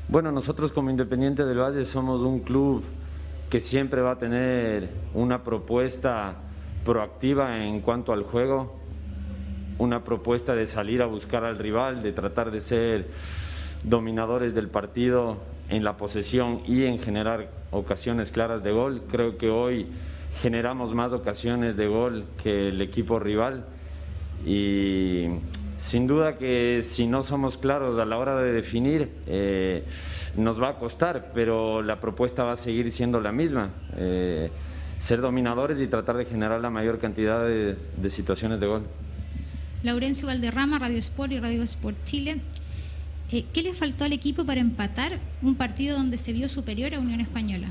Bueno, 0.09 0.31
nosotros 0.33 0.71
como 0.71 0.91
Independiente 0.91 1.47
del 1.47 1.61
Valle 1.61 1.87
somos 1.87 2.21
un 2.21 2.41
club 2.41 2.85
que 3.49 3.63
siempre 3.63 4.03
va 4.03 4.13
a 4.13 4.19
tener 4.19 4.91
una 5.15 5.45
propuesta 5.45 6.35
proactiva 6.85 7.65
en 7.65 7.81
cuanto 7.81 8.13
al 8.13 8.23
juego, 8.23 8.79
una 9.79 10.05
propuesta 10.05 10.55
de 10.55 10.67
salir 10.67 11.01
a 11.01 11.07
buscar 11.07 11.45
al 11.45 11.57
rival, 11.57 12.03
de 12.03 12.13
tratar 12.13 12.51
de 12.51 12.61
ser 12.61 13.09
dominadores 13.83 14.55
del 14.55 14.69
partido 14.69 15.56
en 15.69 15.85
la 15.85 15.97
posesión 15.97 16.63
y 16.67 16.85
en 16.85 16.99
generar 16.99 17.51
ocasiones 17.71 18.33
claras 18.33 18.63
de 18.63 18.73
gol. 18.73 19.03
Creo 19.11 19.37
que 19.37 19.51
hoy 19.51 19.87
generamos 20.41 20.95
más 20.95 21.13
ocasiones 21.13 21.77
de 21.77 21.87
gol 21.87 22.25
que 22.43 22.69
el 22.69 22.81
equipo 22.81 23.19
rival 23.19 23.65
y 24.45 25.27
sin 25.77 26.07
duda 26.07 26.37
que 26.39 26.83
si 26.83 27.07
no 27.07 27.23
somos 27.23 27.57
claros 27.57 27.99
a 27.99 28.05
la 28.05 28.19
hora 28.19 28.41
de 28.41 28.53
definir 28.53 29.11
eh, 29.27 29.85
nos 30.37 30.61
va 30.61 30.71
a 30.71 30.75
costar, 30.75 31.33
pero 31.35 31.83
la 31.83 32.01
propuesta 32.01 32.45
va 32.45 32.53
a 32.53 32.57
seguir 32.57 32.91
siendo 32.93 33.21
la 33.21 33.33
misma. 33.33 33.71
Eh, 33.97 34.51
ser 34.99 35.21
dominadores 35.21 35.81
y 35.81 35.87
tratar 35.87 36.17
de 36.17 36.25
generar 36.25 36.61
la 36.61 36.71
mayor 36.71 36.99
cantidad 36.99 37.47
de, 37.47 37.77
de 37.97 38.11
situaciones 38.11 38.61
de 38.61 38.67
gol. 38.67 38.83
Laurencio 39.83 40.27
Valderrama, 40.27 40.79
Radio 40.79 40.99
Sport 40.99 41.33
y 41.33 41.41
Radio 41.41 41.63
Sport 41.63 41.97
Chile. 42.05 42.41
Eh, 43.33 43.45
¿Qué 43.53 43.63
le 43.63 43.75
faltó 43.75 44.05
al 44.05 44.13
equipo 44.13 44.45
para 44.45 44.61
empatar 44.61 45.19
un 45.43 45.57
partido 45.57 45.97
donde 45.97 46.17
se 46.17 46.33
vio 46.33 46.49
superior 46.49 46.95
a 46.95 47.01
Unión 47.01 47.21
Española? 47.21 47.69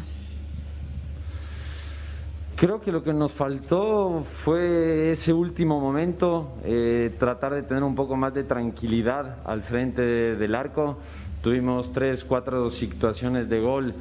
Creo 2.57 2.81
que 2.81 2.91
lo 2.91 3.03
que 3.03 3.13
nos 3.13 3.31
faltó 3.31 4.25
fue 4.43 5.11
ese 5.11 5.33
último 5.33 5.79
momento, 5.79 6.57
eh, 6.65 7.13
tratar 7.19 7.53
de 7.53 7.63
tener 7.63 7.83
un 7.83 7.95
poco 7.95 8.17
más 8.17 8.33
de 8.33 8.43
tranquilidad 8.43 9.37
al 9.45 9.61
frente 9.61 10.01
del 10.01 10.55
arco. 10.55 10.97
Tuvimos 11.41 11.93
tres, 11.93 12.25
cuatro 12.25 12.69
situaciones 12.69 13.47
de 13.47 13.59
gol 13.59 13.93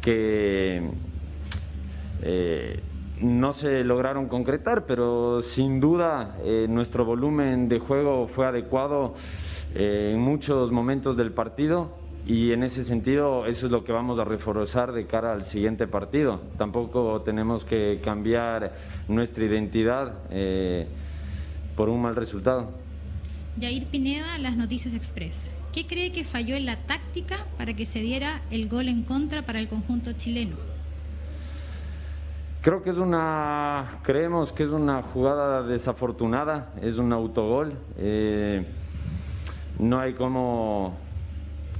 que 0.00 0.82
eh, 2.22 2.80
no 3.20 3.52
se 3.52 3.82
lograron 3.82 4.28
concretar, 4.28 4.84
pero 4.84 5.42
sin 5.42 5.80
duda 5.80 6.36
nuestro 6.68 7.04
volumen 7.04 7.68
de 7.68 7.78
juego 7.78 8.28
fue 8.28 8.46
adecuado 8.46 9.14
eh, 9.74 10.12
en 10.14 10.20
muchos 10.20 10.70
momentos 10.70 11.16
del 11.16 11.32
partido 11.32 11.90
y 12.26 12.52
en 12.52 12.62
ese 12.62 12.84
sentido 12.84 13.46
eso 13.46 13.66
es 13.66 13.72
lo 13.72 13.84
que 13.84 13.92
vamos 13.92 14.18
a 14.18 14.24
reforzar 14.24 14.92
de 14.92 15.06
cara 15.06 15.32
al 15.32 15.44
siguiente 15.44 15.86
partido. 15.86 16.40
Tampoco 16.56 17.22
tenemos 17.22 17.64
que 17.64 18.00
cambiar 18.04 18.74
nuestra 19.08 19.44
identidad 19.44 20.14
eh, 20.30 20.86
por 21.76 21.88
un 21.88 22.02
mal 22.02 22.14
resultado. 22.14 22.70
Jair 23.60 23.86
Pineda, 23.86 24.38
Las 24.38 24.56
Noticias 24.56 24.94
Express. 24.94 25.50
¿Qué 25.72 25.86
cree 25.86 26.12
que 26.12 26.24
falló 26.24 26.54
en 26.54 26.66
la 26.66 26.76
táctica 26.76 27.46
para 27.58 27.74
que 27.74 27.86
se 27.86 28.00
diera 28.00 28.40
el 28.50 28.68
gol 28.68 28.88
en 28.88 29.02
contra 29.02 29.42
para 29.42 29.58
el 29.58 29.68
conjunto 29.68 30.12
chileno? 30.12 30.56
Creo 32.62 32.82
que 32.82 32.90
es 32.90 32.96
una, 32.96 33.98
creemos 34.02 34.52
que 34.52 34.62
es 34.62 34.68
una 34.68 35.02
jugada 35.02 35.62
desafortunada, 35.64 36.72
es 36.80 36.96
un 36.96 37.12
autogol. 37.12 37.72
Eh, 37.98 38.64
no 39.78 40.00
hay 40.00 40.14
cómo 40.14 40.96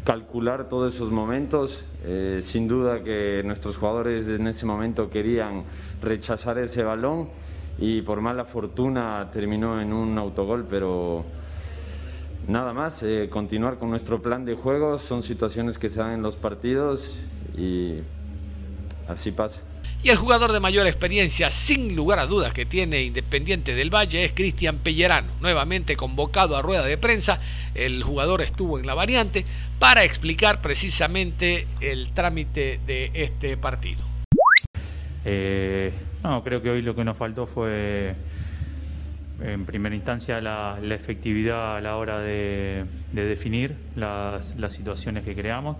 calcular 0.04 0.68
todos 0.68 0.94
esos 0.94 1.10
momentos. 1.10 1.84
Eh, 2.04 2.40
sin 2.42 2.66
duda 2.66 3.02
que 3.02 3.42
nuestros 3.44 3.76
jugadores 3.76 4.26
en 4.28 4.46
ese 4.48 4.66
momento 4.66 5.08
querían 5.08 5.64
rechazar 6.02 6.58
ese 6.58 6.82
balón 6.82 7.28
y 7.78 8.02
por 8.02 8.20
mala 8.20 8.44
fortuna 8.44 9.30
terminó 9.32 9.80
en 9.80 9.92
un 9.92 10.18
autogol, 10.18 10.66
pero 10.68 11.24
nada 12.48 12.72
más, 12.72 13.02
eh, 13.02 13.28
continuar 13.30 13.78
con 13.78 13.90
nuestro 13.90 14.20
plan 14.20 14.44
de 14.44 14.54
juego, 14.54 14.98
son 14.98 15.22
situaciones 15.22 15.78
que 15.78 15.88
se 15.88 16.00
dan 16.00 16.12
en 16.12 16.22
los 16.22 16.36
partidos 16.36 17.18
y 17.56 18.00
así 19.08 19.30
pasa. 19.30 19.62
Y 20.04 20.10
el 20.10 20.16
jugador 20.16 20.50
de 20.50 20.58
mayor 20.58 20.88
experiencia, 20.88 21.48
sin 21.50 21.94
lugar 21.94 22.18
a 22.18 22.26
dudas, 22.26 22.52
que 22.52 22.66
tiene 22.66 23.02
Independiente 23.02 23.72
del 23.72 23.94
Valle 23.94 24.24
es 24.24 24.32
Cristian 24.32 24.78
Pellerano. 24.78 25.32
Nuevamente 25.40 25.96
convocado 25.96 26.56
a 26.56 26.62
rueda 26.62 26.84
de 26.84 26.98
prensa, 26.98 27.38
el 27.76 28.02
jugador 28.02 28.42
estuvo 28.42 28.80
en 28.80 28.86
la 28.86 28.94
variante 28.94 29.46
para 29.78 30.02
explicar 30.02 30.60
precisamente 30.60 31.68
el 31.80 32.10
trámite 32.14 32.80
de 32.84 33.12
este 33.14 33.56
partido. 33.56 34.02
Eh, 35.24 35.92
no, 36.24 36.42
creo 36.42 36.60
que 36.62 36.70
hoy 36.70 36.82
lo 36.82 36.96
que 36.96 37.04
nos 37.04 37.16
faltó 37.16 37.46
fue, 37.46 38.16
en 39.40 39.64
primera 39.66 39.94
instancia, 39.94 40.40
la, 40.40 40.80
efectividad 40.82 41.76
a 41.76 41.80
la 41.80 41.96
hora 41.96 42.18
de, 42.18 42.86
definir 43.12 43.76
las, 43.94 44.56
las 44.56 44.74
situaciones 44.74 45.22
que 45.22 45.36
creamos 45.36 45.76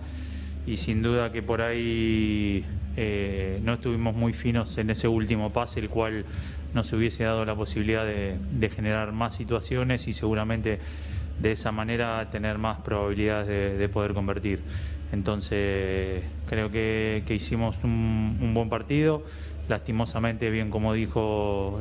y 0.65 0.77
sin 0.77 1.01
duda 1.01 1.33
que 1.33 1.43
por 1.43 1.61
ahí 1.61 2.63
eh, 2.95 3.59
no 3.63 3.73
estuvimos 3.73 4.15
muy 4.15 4.33
finos 4.33 4.77
en 4.77 4.89
ese 4.89 5.07
último 5.07 5.51
pase, 5.51 5.79
el 5.79 5.89
cual 5.89 6.25
nos 6.73 6.91
hubiese 6.93 7.23
dado 7.23 7.45
la 7.45 7.55
posibilidad 7.55 8.05
de, 8.05 8.69
generar 8.69 9.11
más 9.11 9.35
situaciones 9.35 10.07
y 10.07 10.13
seguramente 10.13 10.79
de 11.39 11.51
esa 11.51 11.71
manera 11.71 12.29
tener 12.29 12.57
más 12.57 12.79
probabilidades 12.81 13.77
de, 13.77 13.89
poder 13.89 14.13
convertir. 14.13 14.61
Entonces 15.11 16.23
creo 16.47 16.71
que, 16.71 17.23
hicimos 17.29 17.77
un, 17.83 18.53
buen 18.53 18.69
partido, 18.69 19.23
lastimosamente, 19.67 20.49
bien 20.49 20.69
como 20.69 20.93
dijo 20.93 21.79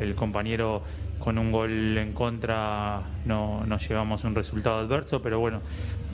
el, 0.00 0.14
compañero, 0.14 0.82
con 1.18 1.38
un 1.38 1.52
gol 1.52 1.96
en 1.96 2.12
contra 2.12 3.02
no, 3.24 3.64
nos 3.64 3.88
llevamos 3.88 4.24
un 4.24 4.34
resultado 4.34 4.80
adverso, 4.80 5.22
pero 5.22 5.38
bueno, 5.38 5.60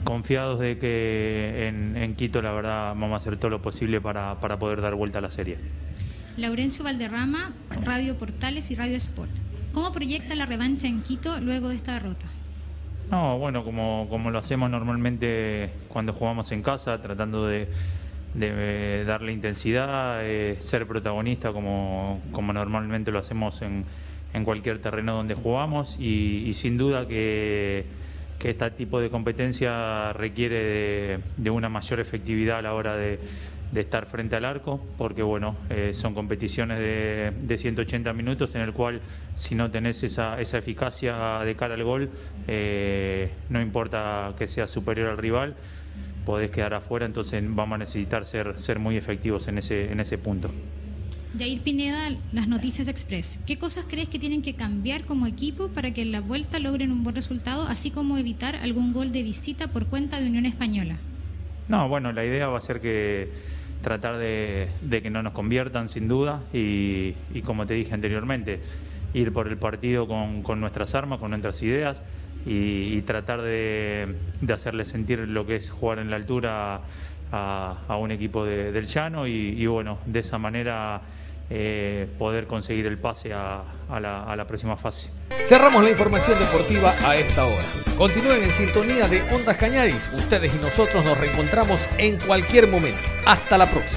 confiados 0.09 0.59
de 0.59 0.79
que 0.79 1.67
en, 1.67 2.15
Quito 2.15 2.41
la 2.41 2.51
verdad 2.51 2.95
vamos 2.95 3.13
a 3.13 3.17
hacer 3.17 3.37
todo 3.37 3.51
lo 3.51 3.61
posible 3.61 4.01
para, 4.01 4.39
poder 4.39 4.81
dar 4.81 4.95
vuelta 4.95 5.19
a 5.19 5.21
la 5.21 5.29
serie. 5.29 5.59
Laurencio 6.35 6.83
Valderrama, 6.83 7.53
Radio 7.83 8.17
Portales 8.17 8.71
y 8.71 8.75
Radio 8.75 8.97
Sport. 8.97 9.29
¿Cómo 9.71 9.93
proyecta 9.93 10.33
la 10.33 10.47
revancha 10.47 10.87
en 10.87 11.03
Quito 11.03 11.39
luego 11.39 11.69
de 11.69 11.75
esta 11.75 11.93
derrota? 11.93 12.25
No, 13.11 13.37
bueno, 13.37 13.63
como, 13.63 14.07
como 14.09 14.31
lo 14.31 14.39
hacemos 14.39 14.71
normalmente 14.71 15.69
cuando 15.89 16.11
jugamos 16.11 16.51
en 16.53 16.63
casa, 16.63 16.99
tratando 16.99 17.45
de, 17.45 17.67
darle 19.05 19.31
intensidad, 19.31 20.21
eh, 20.23 20.57
ser 20.59 20.87
protagonista 20.87 21.53
como, 21.53 22.19
como 22.31 22.51
normalmente 22.51 23.11
lo 23.11 23.19
hacemos 23.19 23.61
en, 23.61 23.85
en 24.33 24.43
cualquier 24.43 24.81
terreno 24.81 25.13
donde 25.13 25.35
jugamos 25.35 25.99
y 25.99 26.51
sin 26.53 26.79
duda 26.79 27.07
que 27.07 27.98
que 28.39 28.51
este 28.51 28.71
tipo 28.71 29.01
de 29.01 29.09
competencia 29.09 30.13
requiere 30.13 31.19
de, 31.35 31.49
una 31.49 31.67
mayor 31.69 31.99
efectividad 31.99 32.59
a 32.59 32.61
la 32.61 32.73
hora 32.73 32.95
de, 32.95 33.19
estar 33.75 34.07
frente 34.07 34.35
al 34.35 34.45
arco, 34.45 34.83
porque 34.97 35.21
bueno, 35.21 35.55
eh, 35.69 35.91
son 35.93 36.15
competiciones 36.15 36.79
de, 36.79 37.57
180 37.57 38.13
minutos 38.13 38.55
en 38.55 38.61
el 38.61 38.73
cual 38.73 39.01
si 39.35 39.55
no 39.55 39.69
tenés 39.69 40.01
esa, 40.03 40.39
eficacia 40.41 41.39
de 41.45 41.55
cara 41.55 41.75
al 41.75 41.83
gol, 41.83 42.09
eh, 42.47 43.29
no 43.49 43.61
importa 43.61 44.33
que 44.37 44.47
sea 44.47 44.65
superior 44.65 45.09
al 45.09 45.17
rival, 45.17 45.55
podés 46.25 46.49
quedar 46.49 46.73
afuera, 46.73 47.05
entonces 47.05 47.43
vamos 47.45 47.75
a 47.75 47.79
necesitar 47.79 48.25
ser, 48.25 48.79
muy 48.79 48.95
efectivos 48.95 49.47
en 49.49 49.57
ese 49.59 50.17
punto. 50.17 50.49
Jair 51.37 51.61
Pineda, 51.61 52.09
las 52.33 52.47
Noticias 52.47 52.87
Express. 52.87 53.39
¿Qué 53.45 53.59
cosas 53.59 53.85
crees 53.87 54.09
que 54.09 54.17
tienen 54.17 54.41
que 54.41 54.55
cambiar 54.55 55.03
como 55.05 55.27
equipo 55.27 55.67
para 55.67 55.91
que 55.93 56.01
en 56.01 56.11
la 56.11 56.21
vuelta 56.21 56.57
logren 56.57 56.91
un 56.91 57.03
buen 57.03 57.15
resultado, 57.15 57.67
así 57.67 57.91
como 57.91 58.17
evitar 58.17 58.55
algún 58.55 58.93
gol 58.93 59.11
de 59.11 59.21
visita 59.21 59.67
por 59.67 59.85
cuenta 59.85 60.19
de 60.19 60.27
Unión 60.27 60.47
Española? 60.47 60.95
No, 61.67 61.87
bueno, 61.87 62.11
la 62.11 62.25
idea 62.25 62.47
va 62.47 62.57
a 62.57 62.61
ser 62.61 62.81
que 62.81 63.29
tratar 63.83 64.17
de, 64.17 64.69
que 64.89 65.09
no 65.11 65.21
nos 65.21 65.33
conviertan 65.33 65.87
sin 65.87 66.07
duda 66.07 66.41
y, 66.51 67.13
como 67.45 67.67
te 67.67 67.75
dije 67.75 67.93
anteriormente, 67.93 68.59
ir 69.13 69.31
por 69.31 69.47
el 69.47 69.57
partido 69.57 70.07
con, 70.07 70.59
nuestras 70.59 70.95
armas, 70.95 71.19
con 71.19 71.29
nuestras 71.29 71.61
ideas 71.61 72.01
y, 72.47 73.01
tratar 73.01 73.43
de, 73.43 74.15
hacerle 74.51 74.83
sentir 74.83 75.19
lo 75.19 75.45
que 75.45 75.57
es 75.57 75.69
jugar 75.69 75.99
en 75.99 76.09
la 76.09 76.15
altura 76.15 76.81
a, 77.31 77.97
un 77.99 78.09
equipo 78.09 78.45
del 78.45 78.87
llano 78.87 79.27
y 79.27 79.63
bueno, 79.67 79.99
de 80.07 80.21
esa 80.21 80.39
manera 80.39 81.01
eh, 81.49 82.07
poder 82.17 82.45
conseguir 82.45 82.85
el 82.85 82.97
pase 82.97 83.33
a, 83.33 83.63
la, 83.89 84.45
próxima 84.47 84.77
fase. 84.77 85.09
Cerramos 85.47 85.83
la 85.83 85.89
información 85.89 86.37
deportiva 86.37 86.93
a 87.03 87.15
esta 87.15 87.45
hora. 87.45 87.65
Continúen 87.97 88.43
en 88.43 88.51
sintonía 88.51 89.07
de 89.07 89.21
Ondas 89.33 89.57
Cañadis. 89.57 90.11
Ustedes 90.13 90.53
y 90.53 90.57
nosotros 90.59 91.03
nos 91.03 91.17
reencontramos 91.17 91.87
en 91.97 92.19
cualquier 92.19 92.67
momento. 92.67 93.01
Hasta 93.25 93.57
la 93.57 93.65
próxima. 93.65 93.87